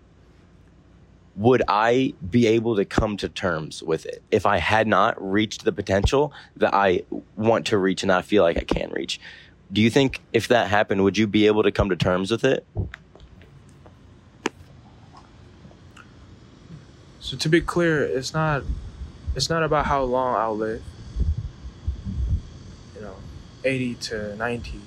would 1.36 1.62
I 1.68 2.14
be 2.28 2.46
able 2.46 2.76
to 2.76 2.84
come 2.84 3.18
to 3.18 3.28
terms 3.28 3.82
with 3.82 4.06
it 4.06 4.22
if 4.30 4.46
I 4.46 4.56
had 4.56 4.86
not 4.86 5.14
reached 5.22 5.64
the 5.64 5.72
potential 5.72 6.32
that 6.56 6.74
I 6.74 7.02
want 7.36 7.66
to 7.66 7.78
reach 7.78 8.02
and 8.02 8.10
I 8.10 8.22
feel 8.22 8.42
like 8.42 8.56
I 8.56 8.64
can 8.64 8.90
reach? 8.90 9.20
Do 9.70 9.82
you 9.82 9.90
think 9.90 10.22
if 10.32 10.48
that 10.48 10.68
happened, 10.68 11.04
would 11.04 11.18
you 11.18 11.26
be 11.26 11.46
able 11.46 11.62
to 11.62 11.70
come 11.70 11.90
to 11.90 11.96
terms 11.96 12.30
with 12.30 12.44
it? 12.44 12.66
So 17.20 17.36
to 17.36 17.48
be 17.48 17.60
clear, 17.60 18.02
it's 18.02 18.32
not 18.32 18.62
it's 19.34 19.50
not 19.50 19.62
about 19.62 19.86
how 19.86 20.02
long 20.04 20.36
I'll 20.36 20.56
live. 20.56 20.82
You 22.94 23.02
know, 23.02 23.16
80 23.64 23.94
to 23.94 24.36
90 24.36 24.80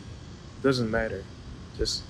doesn't 0.63 0.89
matter. 0.89 1.23
Just 1.77 2.01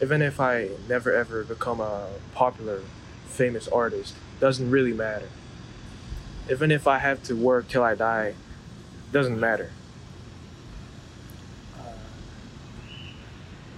even 0.00 0.22
if 0.22 0.40
I 0.40 0.70
never 0.88 1.12
ever 1.12 1.44
become 1.44 1.80
a 1.80 2.08
popular 2.32 2.80
famous 3.24 3.68
artist, 3.68 4.14
doesn't 4.40 4.70
really 4.70 4.92
matter. 4.92 5.28
Even 6.50 6.70
if 6.70 6.86
I 6.86 6.98
have 6.98 7.22
to 7.24 7.34
work 7.34 7.68
till 7.68 7.82
I 7.82 7.94
die, 7.94 8.34
doesn't 9.12 9.38
matter. 9.38 9.70
Uh, 11.78 11.82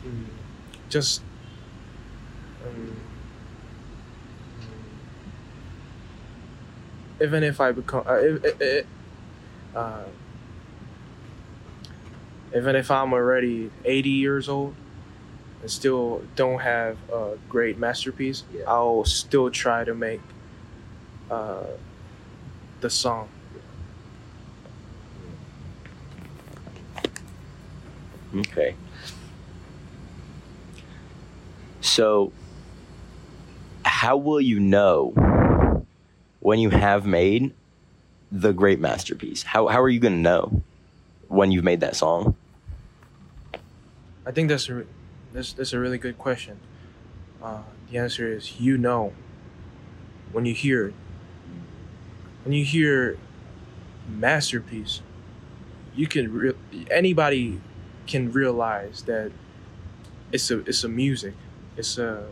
mm, 0.07 0.25
just 0.89 1.23
um, 2.67 2.97
even 7.21 7.43
if 7.43 7.61
I 7.61 7.73
become, 7.73 8.05
uh, 8.07 8.15
if, 8.15 8.61
if, 8.61 8.87
uh, 9.75 10.05
even 12.55 12.77
if 12.77 12.91
I'm 12.91 13.13
already 13.13 13.71
80 13.85 14.09
years 14.11 14.49
old 14.49 14.75
and 15.63 15.71
still 15.71 16.23
don't 16.35 16.61
have 16.61 16.97
a 17.13 17.37
great 17.49 17.79
masterpiece, 17.79 18.45
Yeah. 18.53 18.65
I'll 18.69 19.05
still 19.05 19.51
try 19.51 19.85
to 19.85 19.95
make 19.95 20.21
uh, 21.31 21.65
the 22.81 22.91
song. 22.91 23.29
Okay. 28.35 28.75
So, 31.81 32.33
how 33.85 34.17
will 34.17 34.41
you 34.41 34.61
know 34.61 35.85
when 36.41 36.59
you 36.59 36.71
have 36.71 37.07
made 37.07 37.55
the 38.31 38.53
great 38.53 38.81
masterpiece? 38.81 39.43
How, 39.43 39.69
how 39.69 39.81
are 39.81 39.89
you 39.89 40.01
going 40.01 40.15
to 40.15 40.21
know 40.21 40.63
when 41.29 41.51
you've 41.51 41.65
made 41.65 41.81
that 41.81 41.97
song? 41.97 42.37
I 44.27 44.33
think 44.33 44.49
that's 44.49 44.69
that's, 45.37 45.53
that's 45.53 45.73
a 45.75 45.79
really 45.79 45.99
good 45.99 46.17
question. 46.17 46.59
Uh, 47.43 47.63
the 47.91 47.99
answer 47.99 48.27
is 48.27 48.59
you 48.59 48.79
know 48.79 49.13
when 50.33 50.47
you 50.47 50.55
hear. 50.55 50.93
When 52.45 52.53
you 52.53 52.65
hear 52.65 53.19
masterpiece, 54.09 55.03
you 55.95 56.07
can 56.07 56.33
re- 56.33 56.55
anybody 56.91 57.61
can 58.07 58.31
realize 58.31 59.03
that 59.03 59.33
it's 60.33 60.51
a 60.51 60.61
it's 60.61 60.85
a 60.85 60.89
music, 60.89 61.35
it's 61.77 61.99
a 61.99 62.29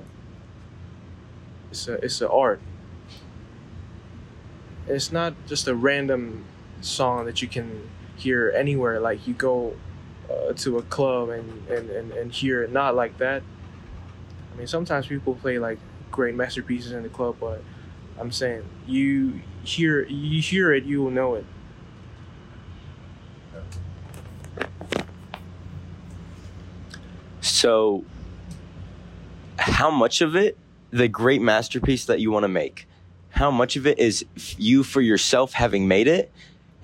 it's 1.71 1.89
a 1.89 1.95
it's 1.95 2.21
a 2.21 2.31
art. 2.31 2.61
It's 4.87 5.11
not 5.11 5.35
just 5.47 5.67
a 5.67 5.75
random 5.75 6.45
song 6.81 7.25
that 7.27 7.43
you 7.43 7.49
can 7.49 7.91
hear 8.17 8.53
anywhere. 8.55 9.01
Like 9.01 9.27
you 9.27 9.35
go 9.35 9.75
uh, 10.31 10.53
to 10.55 10.79
a 10.79 10.83
club 10.83 11.31
and, 11.31 11.69
and, 11.69 11.91
and, 11.91 12.13
and 12.13 12.33
hear 12.33 12.63
it. 12.63 12.73
Not 12.73 12.95
like 12.95 13.19
that. 13.19 13.43
I 14.53 14.57
mean, 14.57 14.67
sometimes 14.67 15.07
people 15.07 15.35
play 15.35 15.59
like 15.59 15.79
great 16.11 16.35
masterpieces 16.35 16.93
in 16.93 17.03
the 17.03 17.09
club, 17.09 17.37
but 17.41 17.63
I'm 18.19 18.31
saying 18.31 18.65
you 18.87 19.41
hear 19.65 20.05
you 20.07 20.41
hear 20.41 20.73
it, 20.73 20.85
you 20.85 21.03
will 21.03 21.11
know 21.11 21.35
it. 21.35 21.45
So, 27.41 28.05
how 29.59 29.91
much 29.91 30.21
of 30.21 30.37
it, 30.37 30.57
the 30.91 31.09
great 31.09 31.43
masterpiece 31.43 32.05
that 32.07 32.21
you 32.21 32.31
want 32.31 32.45
to 32.45 32.49
make, 32.49 32.87
how 33.31 33.51
much 33.51 33.77
of 33.77 33.87
it 33.87 33.99
is 33.99 34.25
you 34.37 34.83
for 34.83 35.01
yourself 35.01 35.53
having 35.53 35.89
made 35.89 36.07
it, 36.07 36.33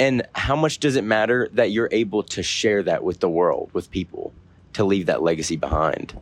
and 0.00 0.26
how 0.34 0.56
much 0.56 0.78
does 0.78 0.96
it 0.96 1.04
matter 1.04 1.48
that 1.52 1.70
you're 1.70 1.88
able 1.92 2.24
to 2.24 2.42
share 2.42 2.82
that 2.82 3.04
with 3.04 3.20
the 3.20 3.28
world, 3.28 3.70
with 3.72 3.88
people, 3.92 4.32
to 4.72 4.82
leave 4.82 5.06
that 5.06 5.22
legacy 5.22 5.56
behind? 5.56 6.18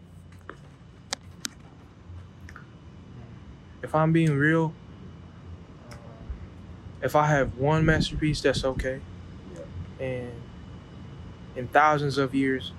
if 3.89 3.95
I'm 3.95 4.13
being 4.13 4.37
real, 4.37 4.75
uh, 5.91 5.95
if 7.01 7.17
I 7.17 7.27
have 7.29 7.57
one 7.57 7.87
masterpiece, 7.87 8.43
that's 8.43 8.63
okay. 8.63 9.01
And 9.99 10.31
in 11.57 11.69
thousands 11.69 12.19
of 12.19 12.35
years 12.35 12.73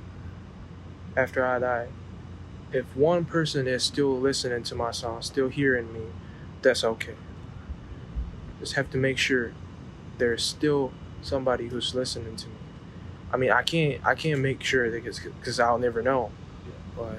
after 1.18 1.44
I 1.44 1.58
die, 1.58 1.88
if 2.72 2.96
one 2.96 3.26
person 3.26 3.68
is 3.68 3.84
still 3.84 4.20
listening 4.20 4.62
to 4.64 4.76
my 4.76 4.92
song, 4.92 5.24
still 5.24 5.50
hearing 5.50 5.92
me, 5.92 6.02
that's 6.62 6.84
okay. 6.84 7.16
Just 8.60 8.74
have 8.74 8.92
to 8.92 8.98
make 8.98 9.18
sure 9.18 9.54
there's 10.20 10.44
still 10.44 10.92
somebody 11.22 11.68
who's 11.68 11.96
listening 11.96 12.36
to 12.36 12.48
me. 12.48 12.54
I 13.34 13.38
mean, 13.38 13.52
I 13.52 13.64
can't 13.64 14.06
I 14.06 14.16
can't 14.16 14.42
make 14.42 14.62
sure 14.64 14.90
that 14.92 15.04
because 15.04 15.60
I'll 15.60 15.80
never 15.80 16.02
know, 16.02 16.32
but. 16.96 17.18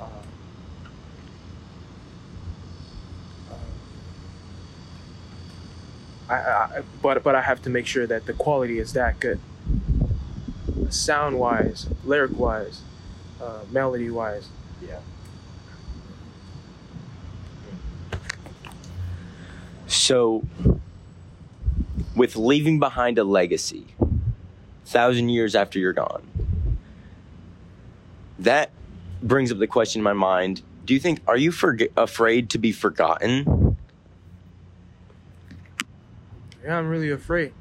Uh, 0.00 0.04
I, 6.28 6.34
I, 6.34 6.82
but 7.02 7.22
but 7.22 7.34
I 7.34 7.40
have 7.40 7.62
to 7.62 7.70
make 7.70 7.86
sure 7.86 8.06
that 8.06 8.26
the 8.26 8.32
quality 8.32 8.78
is 8.78 8.92
that 8.94 9.20
good, 9.20 9.38
sound 10.90 11.38
wise, 11.38 11.88
lyric 12.04 12.36
wise, 12.36 12.82
uh, 13.40 13.60
melody 13.70 14.10
wise. 14.10 14.48
Yeah. 14.82 14.98
So, 19.86 20.44
with 22.16 22.34
leaving 22.34 22.80
behind 22.80 23.18
a 23.18 23.24
legacy, 23.24 23.86
thousand 24.84 25.28
years 25.28 25.54
after 25.54 25.78
you're 25.78 25.92
gone, 25.92 26.26
that 28.38 28.70
brings 29.22 29.52
up 29.52 29.58
the 29.58 29.66
question 29.66 30.00
in 30.00 30.04
my 30.04 30.12
mind: 30.12 30.62
Do 30.84 30.94
you 30.94 31.00
think 31.00 31.20
are 31.28 31.36
you 31.36 31.52
forg 31.52 31.88
afraid 31.96 32.50
to 32.50 32.58
be 32.58 32.72
forgotten? 32.72 33.76
Yeah, 36.64 36.78
I'm 36.78 36.88
really 36.88 37.10
afraid. 37.10 37.52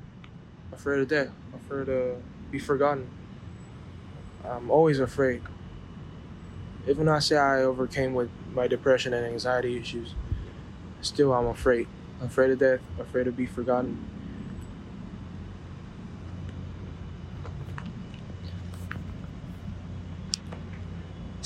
Afraid 0.71 1.01
of 1.01 1.07
death. 1.07 1.29
Afraid 1.53 1.85
to 1.85 2.15
be 2.49 2.57
forgotten. 2.57 3.07
I'm 4.43 4.71
always 4.71 4.99
afraid. 4.99 5.41
Even 6.87 7.07
I 7.07 7.19
say 7.19 7.35
I 7.35 7.63
overcame 7.63 8.13
with 8.13 8.29
my 8.53 8.67
depression 8.67 9.13
and 9.13 9.25
anxiety 9.25 9.77
issues, 9.77 10.13
still 11.01 11.33
I'm 11.33 11.47
afraid. 11.47 11.87
Afraid 12.21 12.51
of 12.51 12.59
death, 12.59 12.79
afraid 12.99 13.25
to 13.25 13.31
be 13.31 13.45
forgotten. 13.45 14.14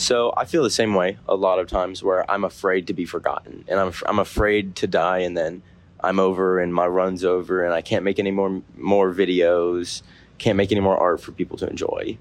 So 0.09 0.33
I 0.35 0.45
feel 0.45 0.63
the 0.63 0.71
same 0.71 0.95
way 0.95 1.19
a 1.27 1.35
lot 1.35 1.59
of 1.59 1.67
times 1.67 2.01
where 2.01 2.25
I'm 2.31 2.43
afraid 2.43 2.87
to 2.87 2.95
be 2.95 3.05
forgotten 3.05 3.63
and 3.67 3.79
I'm 3.79 3.93
I'm 4.07 4.17
afraid 4.17 4.75
to 4.77 4.87
die 4.87 5.19
and 5.19 5.37
then 5.37 5.61
I'm 5.99 6.19
over 6.19 6.59
and 6.59 6.73
my 6.73 6.87
run's 6.87 7.23
over 7.23 7.63
and 7.63 7.75
I 7.75 7.81
can't 7.83 8.03
make 8.03 8.17
any 8.17 8.31
more 8.31 8.63
more 8.75 9.13
videos, 9.13 10.01
can't 10.39 10.57
make 10.57 10.71
any 10.71 10.81
more 10.81 10.97
art 10.97 11.21
for 11.21 11.31
people 11.31 11.59
to 11.59 11.69
enjoy. 11.69 12.17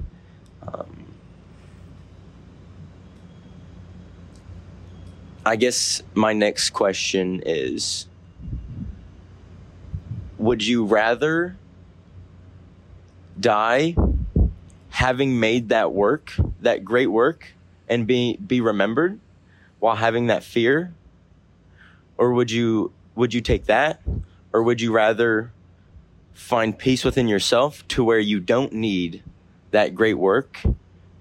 Um, 0.71 1.15
I 5.47 5.57
guess 5.57 6.03
my 6.13 6.35
next 6.35 6.75
question 6.75 7.43
is 7.47 8.07
Would 10.37 10.63
you 10.63 10.85
rather 10.85 11.57
die 13.41 13.97
having 14.91 15.41
made 15.41 15.71
that 15.71 15.95
work, 15.95 16.35
that 16.61 16.85
great 16.85 17.07
work, 17.07 17.55
and 17.89 18.07
be, 18.07 18.37
be 18.37 18.61
remembered 18.61 19.19
while 19.79 19.97
having 19.97 20.27
that 20.29 20.45
fear? 20.45 20.93
Or 22.17 22.33
would 22.33 22.51
you 22.51 22.93
would 23.15 23.35
you 23.35 23.41
take 23.41 23.67
that? 23.67 24.01
Or 24.53 24.63
would 24.63 24.81
you 24.81 24.93
rather 24.93 25.53
find 26.33 26.79
peace 26.79 27.05
within 27.05 27.27
yourself 27.27 27.87
to 27.89 28.05
where 28.05 28.19
you 28.21 28.39
don't 28.39 28.73
need 28.73 29.25
that 29.73 29.95
great 29.95 30.15
work 30.15 30.63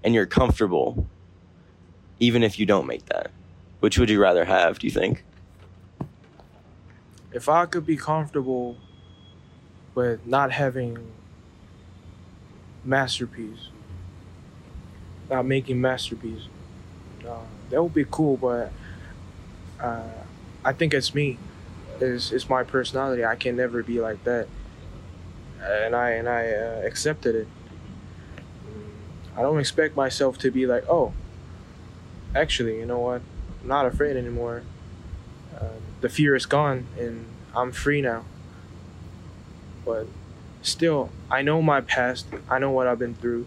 and 0.04 0.14
you're 0.14 0.26
comfortable 0.26 1.06
even 2.20 2.42
if 2.42 2.58
you 2.58 2.66
don't 2.66 2.86
make 2.86 3.06
that? 3.06 3.30
Which 3.80 3.98
would 3.98 4.10
you 4.10 4.20
rather 4.20 4.44
have, 4.44 4.78
do 4.78 4.86
you 4.86 4.92
think? 4.92 5.24
If 7.32 7.48
I 7.48 7.66
could 7.66 7.84
be 7.84 7.96
comfortable 7.96 8.76
with 9.94 10.24
not 10.24 10.52
having 10.52 10.98
masterpiece, 12.84 13.68
not 15.28 15.44
making 15.44 15.80
masterpiece, 15.80 16.48
uh, 17.28 17.36
that 17.70 17.82
would 17.82 17.94
be 17.94 18.06
cool. 18.10 18.36
But 18.36 18.72
uh, 19.80 20.02
I 20.64 20.72
think 20.72 20.94
it's 20.94 21.14
me. 21.14 21.38
It's, 22.00 22.32
it's 22.32 22.48
my 22.48 22.62
personality. 22.62 23.24
I 23.24 23.36
can 23.36 23.56
never 23.56 23.82
be 23.82 24.00
like 24.00 24.22
that, 24.24 24.48
and 25.62 25.94
I 25.94 26.10
and 26.10 26.28
I 26.28 26.50
uh, 26.50 26.82
accepted 26.84 27.34
it. 27.34 27.48
I 29.36 29.42
don't 29.42 29.60
expect 29.60 29.96
myself 29.96 30.38
to 30.38 30.50
be 30.50 30.66
like, 30.66 30.84
oh, 30.88 31.12
actually, 32.34 32.78
you 32.78 32.86
know 32.86 32.98
what? 32.98 33.22
I'm 33.62 33.68
not 33.68 33.86
afraid 33.86 34.16
anymore. 34.16 34.62
Uh, 35.56 35.78
the 36.00 36.08
fear 36.08 36.34
is 36.34 36.46
gone, 36.46 36.86
and 36.98 37.26
I'm 37.54 37.72
free 37.72 38.00
now. 38.00 38.24
But 39.84 40.06
still, 40.62 41.10
I 41.30 41.42
know 41.42 41.62
my 41.62 41.80
past. 41.80 42.26
I 42.48 42.58
know 42.58 42.70
what 42.70 42.86
I've 42.86 42.98
been 42.98 43.14
through, 43.14 43.46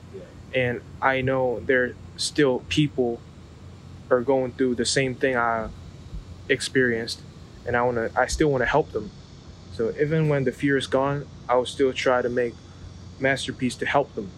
and 0.53 0.81
I 1.01 1.21
know 1.21 1.61
there 1.65 1.83
are 1.83 1.95
still 2.17 2.63
people 2.69 3.19
are 4.11 4.21
going 4.21 4.51
through 4.51 4.75
the 4.75 4.85
same 4.85 5.15
thing 5.15 5.35
I 5.35 5.69
experienced, 6.49 7.21
and 7.65 7.75
I 7.75 7.81
wanna. 7.81 8.11
I 8.15 8.27
still 8.27 8.51
want 8.51 8.61
to 8.61 8.67
help 8.67 8.91
them. 8.91 9.11
So 9.73 9.93
even 9.99 10.29
when 10.29 10.43
the 10.43 10.51
fear 10.51 10.77
is 10.77 10.87
gone, 10.87 11.25
I 11.47 11.55
will 11.55 11.65
still 11.65 11.93
try 11.93 12.21
to 12.21 12.29
make 12.29 12.53
masterpiece 13.19 13.75
to 13.77 13.85
help 13.85 14.13
them, 14.15 14.29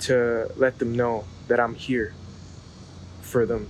to 0.00 0.52
let 0.56 0.78
them 0.78 0.94
know 0.94 1.24
that 1.48 1.58
I'm 1.58 1.74
here 1.74 2.12
for 3.22 3.46
them, 3.46 3.68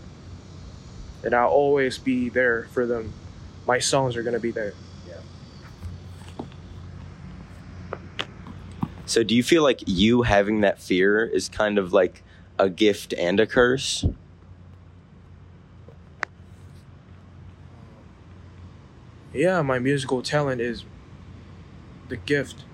that 1.23 1.33
I'll 1.33 1.49
always 1.49 1.99
be 1.99 2.29
there 2.29 2.65
for 2.73 2.87
them. 2.87 3.13
My 3.67 3.79
songs 3.79 4.17
are 4.17 4.23
gonna 4.23 4.41
be 4.41 4.51
there. 4.51 4.75
So 9.11 9.25
do 9.25 9.35
you 9.35 9.43
feel 9.43 9.65
like 9.65 9.83
you 9.87 10.23
having 10.23 10.61
that 10.61 10.81
fear 10.81 11.25
is 11.25 11.49
kind 11.49 11.79
of 11.79 11.93
like 11.93 12.23
a 12.61 12.71
gift 12.71 13.13
and 13.15 13.41
a 13.41 13.47
curse? 13.47 14.05
Yeah, 19.33 19.63
my 19.63 19.79
musical 19.79 20.23
talent 20.23 20.61
is 20.61 20.85
the 22.09 22.17
gift, 22.17 22.65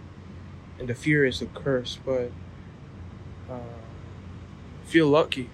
and 0.78 0.88
the 0.88 0.94
fear 0.94 1.26
is 1.26 1.40
the 1.40 1.46
curse. 1.46 1.98
But 2.04 2.32
uh, 3.50 3.54
I 3.54 4.86
feel 4.86 5.06
lucky 5.06 5.50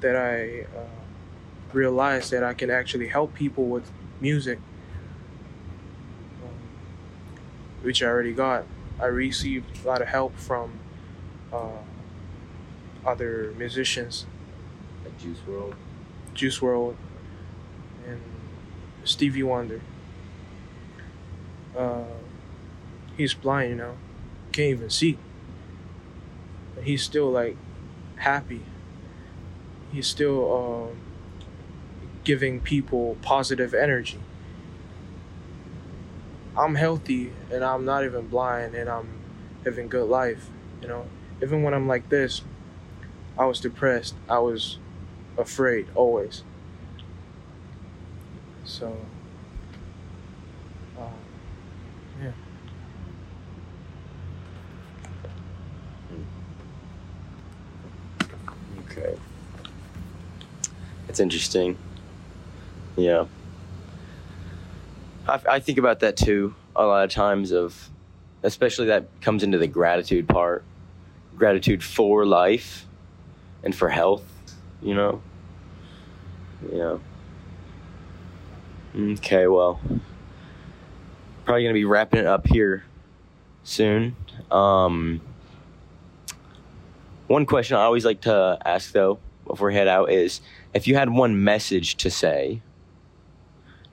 that 0.00 0.14
I 0.14 0.66
uh, 0.76 0.86
realized 1.72 2.30
that 2.30 2.44
I 2.44 2.54
can 2.54 2.70
actually 2.70 3.08
help 3.08 3.34
people 3.34 3.66
with 3.66 3.90
music, 4.20 4.60
um, 6.44 6.50
which 7.82 8.00
I 8.00 8.06
already 8.06 8.32
got. 8.32 8.64
I 9.00 9.06
received 9.06 9.84
a 9.84 9.88
lot 9.88 10.00
of 10.00 10.08
help 10.08 10.36
from 10.36 10.78
uh, 11.52 11.82
other 13.04 13.52
musicians, 13.58 14.26
Like 15.04 15.18
Juice 15.18 15.38
WRLD. 15.46 15.74
Juice 16.34 16.60
WRLD, 16.60 16.94
and 18.06 18.20
Stevie 19.04 19.42
Wonder. 19.42 19.80
Uh, 21.76 22.04
he's 23.16 23.34
blind, 23.34 23.70
you 23.70 23.76
know, 23.76 23.96
can't 24.52 24.70
even 24.70 24.90
see. 24.90 25.18
But 26.74 26.84
he's 26.84 27.02
still 27.02 27.30
like 27.30 27.56
happy. 28.16 28.62
He's 29.92 30.06
still 30.06 30.90
um, 30.90 30.98
giving 32.24 32.60
people 32.60 33.16
positive 33.22 33.72
energy. 33.74 34.18
I'm 36.56 36.74
healthy 36.74 37.32
and 37.52 37.62
I'm 37.64 37.84
not 37.84 38.04
even 38.04 38.28
blind 38.28 38.74
and 38.74 38.88
I'm 38.88 39.08
having 39.64 39.88
good 39.88 40.08
life, 40.08 40.48
you 40.80 40.88
know. 40.88 41.06
Even 41.42 41.62
when 41.62 41.74
I'm 41.74 41.86
like 41.86 42.08
this, 42.08 42.42
I 43.38 43.46
was 43.46 43.60
depressed. 43.60 44.14
I 44.28 44.38
was 44.40 44.78
afraid 45.38 45.88
always. 45.94 46.44
So, 48.64 48.96
uh, 50.98 51.02
yeah. 52.22 52.32
That's 61.06 61.20
interesting. 61.20 61.76
Yeah. 62.96 63.26
I, 65.28 65.40
I 65.48 65.60
think 65.60 65.78
about 65.78 66.00
that 66.00 66.16
too 66.16 66.54
a 66.74 66.84
lot 66.84 67.04
of 67.04 67.10
times 67.10 67.52
of 67.52 67.90
especially 68.42 68.86
that 68.86 69.08
comes 69.20 69.42
into 69.42 69.58
the 69.58 69.66
gratitude 69.66 70.28
part. 70.28 70.64
Gratitude 71.36 71.82
for 71.82 72.24
life 72.26 72.86
and 73.62 73.74
for 73.74 73.88
health 73.88 74.24
you 74.82 74.94
know? 74.94 75.22
Yeah. 76.72 76.98
Okay 78.94 79.46
well 79.46 79.80
probably 81.44 81.62
gonna 81.62 81.74
be 81.74 81.84
wrapping 81.84 82.20
it 82.20 82.26
up 82.26 82.46
here 82.46 82.84
soon. 83.62 84.16
Um 84.50 85.20
one 87.26 87.46
question 87.46 87.76
i 87.76 87.82
always 87.82 88.04
like 88.04 88.20
to 88.20 88.58
ask 88.64 88.92
though 88.92 89.18
before 89.46 89.68
we 89.68 89.74
head 89.74 89.88
out 89.88 90.10
is 90.10 90.40
if 90.74 90.86
you 90.86 90.96
had 90.96 91.10
one 91.10 91.42
message 91.42 91.96
to 91.96 92.10
say 92.10 92.60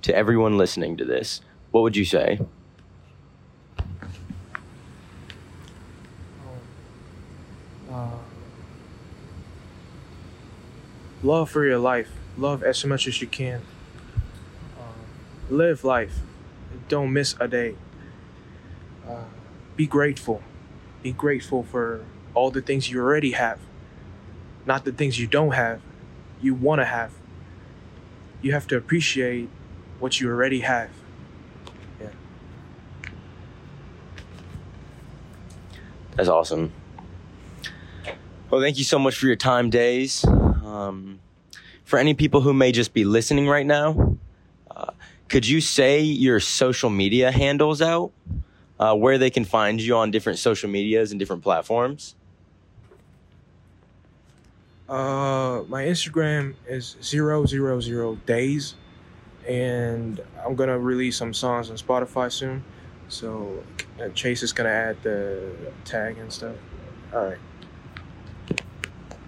to 0.02 0.16
everyone 0.16 0.58
listening 0.58 0.98
to 0.98 1.06
this 1.06 1.42
what 1.72 1.82
would 1.82 1.96
you 1.96 2.06
say 2.06 2.40
Uh, 7.94 8.10
love 11.22 11.48
for 11.48 11.64
your 11.64 11.78
life. 11.78 12.12
Love 12.38 12.64
as 12.64 12.84
much 12.86 13.08
as 13.08 13.22
you 13.22 13.28
can. 13.28 13.62
Uh, 14.80 15.54
live 15.54 15.84
life. 15.84 16.22
Don't 16.90 17.14
miss 17.14 17.36
a 17.40 17.48
day. 17.48 17.76
Uh, 19.08 19.26
be 19.76 19.86
grateful. 19.86 20.42
Be 21.04 21.12
grateful 21.12 21.62
for 21.62 22.04
all 22.34 22.52
the 22.52 22.62
things 22.62 22.90
you 22.90 23.00
already 23.00 23.32
have, 23.32 23.60
not 24.66 24.86
the 24.86 24.92
things 24.92 25.20
you 25.20 25.28
don't 25.28 25.52
have, 25.52 25.82
you 26.42 26.54
want 26.54 26.82
to 26.82 26.86
have. 26.86 27.12
You 28.42 28.52
have 28.52 28.68
to 28.68 28.78
appreciate 28.78 29.50
what 30.00 30.20
you 30.20 30.30
already 30.30 30.60
have. 30.62 30.90
Yeah. 32.02 32.10
That's 36.16 36.30
awesome. 36.30 36.72
Well, 38.50 38.62
thank 38.62 38.78
you 38.78 38.84
so 38.84 39.00
much 39.00 39.18
for 39.18 39.26
your 39.26 39.36
time, 39.36 39.70
Daze. 39.70 40.26
Um, 40.26 41.20
for 41.86 41.98
any 41.98 42.14
people 42.14 42.42
who 42.42 42.54
may 42.54 42.72
just 42.72 42.94
be 42.94 43.04
listening 43.04 43.48
right 43.48 43.66
now, 43.66 44.18
uh, 44.70 44.92
could 45.28 45.48
you 45.48 45.62
say 45.62 46.02
your 46.02 46.40
social 46.40 46.90
media 46.90 47.32
handles 47.32 47.82
out, 47.82 48.12
uh, 48.80 48.96
where 48.96 49.18
they 49.18 49.30
can 49.30 49.46
find 49.46 49.82
you 49.82 49.96
on 49.96 50.12
different 50.12 50.38
social 50.38 50.70
medias 50.70 51.12
and 51.12 51.20
different 51.20 51.42
platforms? 51.42 52.16
Uh, 54.94 55.64
my 55.70 55.86
Instagram 55.86 56.54
is 56.68 56.98
zero 57.02 57.48
zero 57.48 57.82
zero 57.82 58.16
daze, 58.28 58.76
and 59.50 60.22
I'm 60.46 60.54
gonna 60.54 60.78
release 60.78 61.18
some 61.18 61.34
songs 61.34 61.72
on 61.72 61.78
Spotify 61.78 62.32
soon. 62.32 62.64
So 63.08 63.64
uh, 64.00 64.10
Chase 64.10 64.44
is 64.44 64.54
gonna 64.54 64.70
add 64.70 65.02
the 65.02 65.50
tag 65.84 66.20
and 66.20 66.32
stuff. 66.32 66.56
All 67.12 67.26
right. 67.26 67.40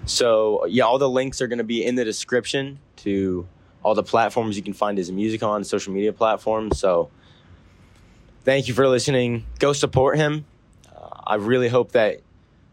So 0.06 0.68
yeah, 0.68 0.84
all 0.84 1.00
the 1.00 1.10
links 1.10 1.42
are 1.42 1.48
to 1.48 1.64
be 1.64 1.84
in 1.84 1.96
the 1.96 2.06
description 2.06 2.78
to 2.98 3.48
all 3.82 3.96
the 3.96 4.04
platforms 4.04 4.56
you 4.56 4.62
can 4.62 4.74
find 4.74 5.00
his 5.00 5.12
music 5.12 5.42
on, 5.42 5.64
social 5.64 5.94
media 5.94 6.14
platforms. 6.14 6.78
So 6.78 7.10
thank 8.44 8.68
you 8.68 8.76
for 8.76 8.88
listening. 8.88 9.46
Go 9.58 9.74
support 9.74 10.18
him. 10.18 10.46
Uh, 10.96 11.10
I 11.26 11.36
really 11.36 11.70
hope 11.70 11.94
that 11.94 12.22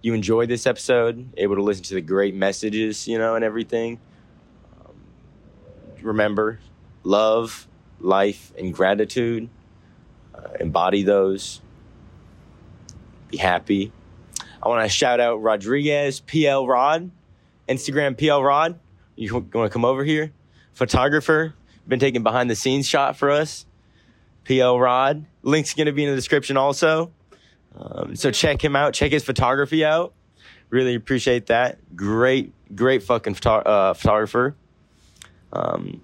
you 0.03 0.15
enjoyed 0.15 0.49
this 0.49 0.67
episode, 0.67 1.33
able 1.37 1.55
to 1.55 1.63
listen 1.63 1.85
to 1.85 1.95
the 1.95 2.01
great 2.01 2.35
messages, 2.35 3.07
you 3.07 3.19
know, 3.19 3.37
and 3.37 3.45
everything. 3.45 4.01
Um, 4.81 4.95
remember, 6.03 6.59
love, 7.05 7.69
life, 8.01 8.53
and 8.59 8.75
gratitude. 8.75 9.49
Uh, 10.35 10.49
embody 10.59 11.05
those. 11.05 11.61
Be 13.29 13.37
happy. 13.37 13.93
I 14.63 14.69
want 14.69 14.83
to 14.83 14.89
shout 14.89 15.21
out 15.21 15.37
Rodriguez 15.37 16.21
PL 16.21 16.67
Rod, 16.67 17.11
Instagram 17.69 18.19
PL 18.19 18.43
Rod. 18.43 18.79
You 19.17 19.35
want 19.35 19.53
to 19.53 19.69
come 19.71 19.85
over 19.85 20.05
here? 20.05 20.33
Photographer, 20.73 21.55
been 21.87 22.01
taking 22.01 22.23
behind 22.23 22.51
the 22.51 22.57
scenes 22.57 22.89
shot 22.89 23.17
for 23.17 23.31
us. 23.31 23.67
PL 24.45 24.79
Rod. 24.81 25.27
Link's 25.43 25.75
going 25.75 25.87
to 25.87 25.93
be 25.93 26.05
in 26.05 26.11
the 26.11 26.17
description 26.17 26.57
also. 26.57 27.13
Um, 27.77 28.17
so 28.17 28.31
check 28.31 28.63
him 28.63 28.77
out. 28.77 28.95
Check 28.95 29.13
his 29.13 29.25
photography 29.25 29.85
out. 29.85 30.13
Really 30.71 30.95
appreciate 30.95 31.47
that. 31.47 31.79
Great, 31.97 32.53
great 32.75 33.03
fucking 33.03 33.35
photo- 33.35 33.69
uh, 33.69 33.95
photographer. 33.95 34.55
Um, 35.53 36.01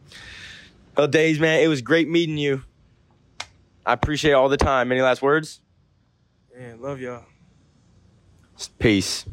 well, 0.96 1.08
Daze, 1.08 1.38
man, 1.40 1.60
it 1.60 1.68
was 1.68 1.80
great 1.80 2.08
meeting 2.08 2.36
you. 2.36 2.62
I 3.86 3.94
appreciate 3.94 4.32
all 4.32 4.48
the 4.48 4.56
time. 4.58 4.92
Any 4.92 5.00
last 5.00 5.22
words? 5.22 5.60
Man, 6.56 6.80
love 6.80 7.00
y'all. 7.00 7.24
Peace. 8.78 9.24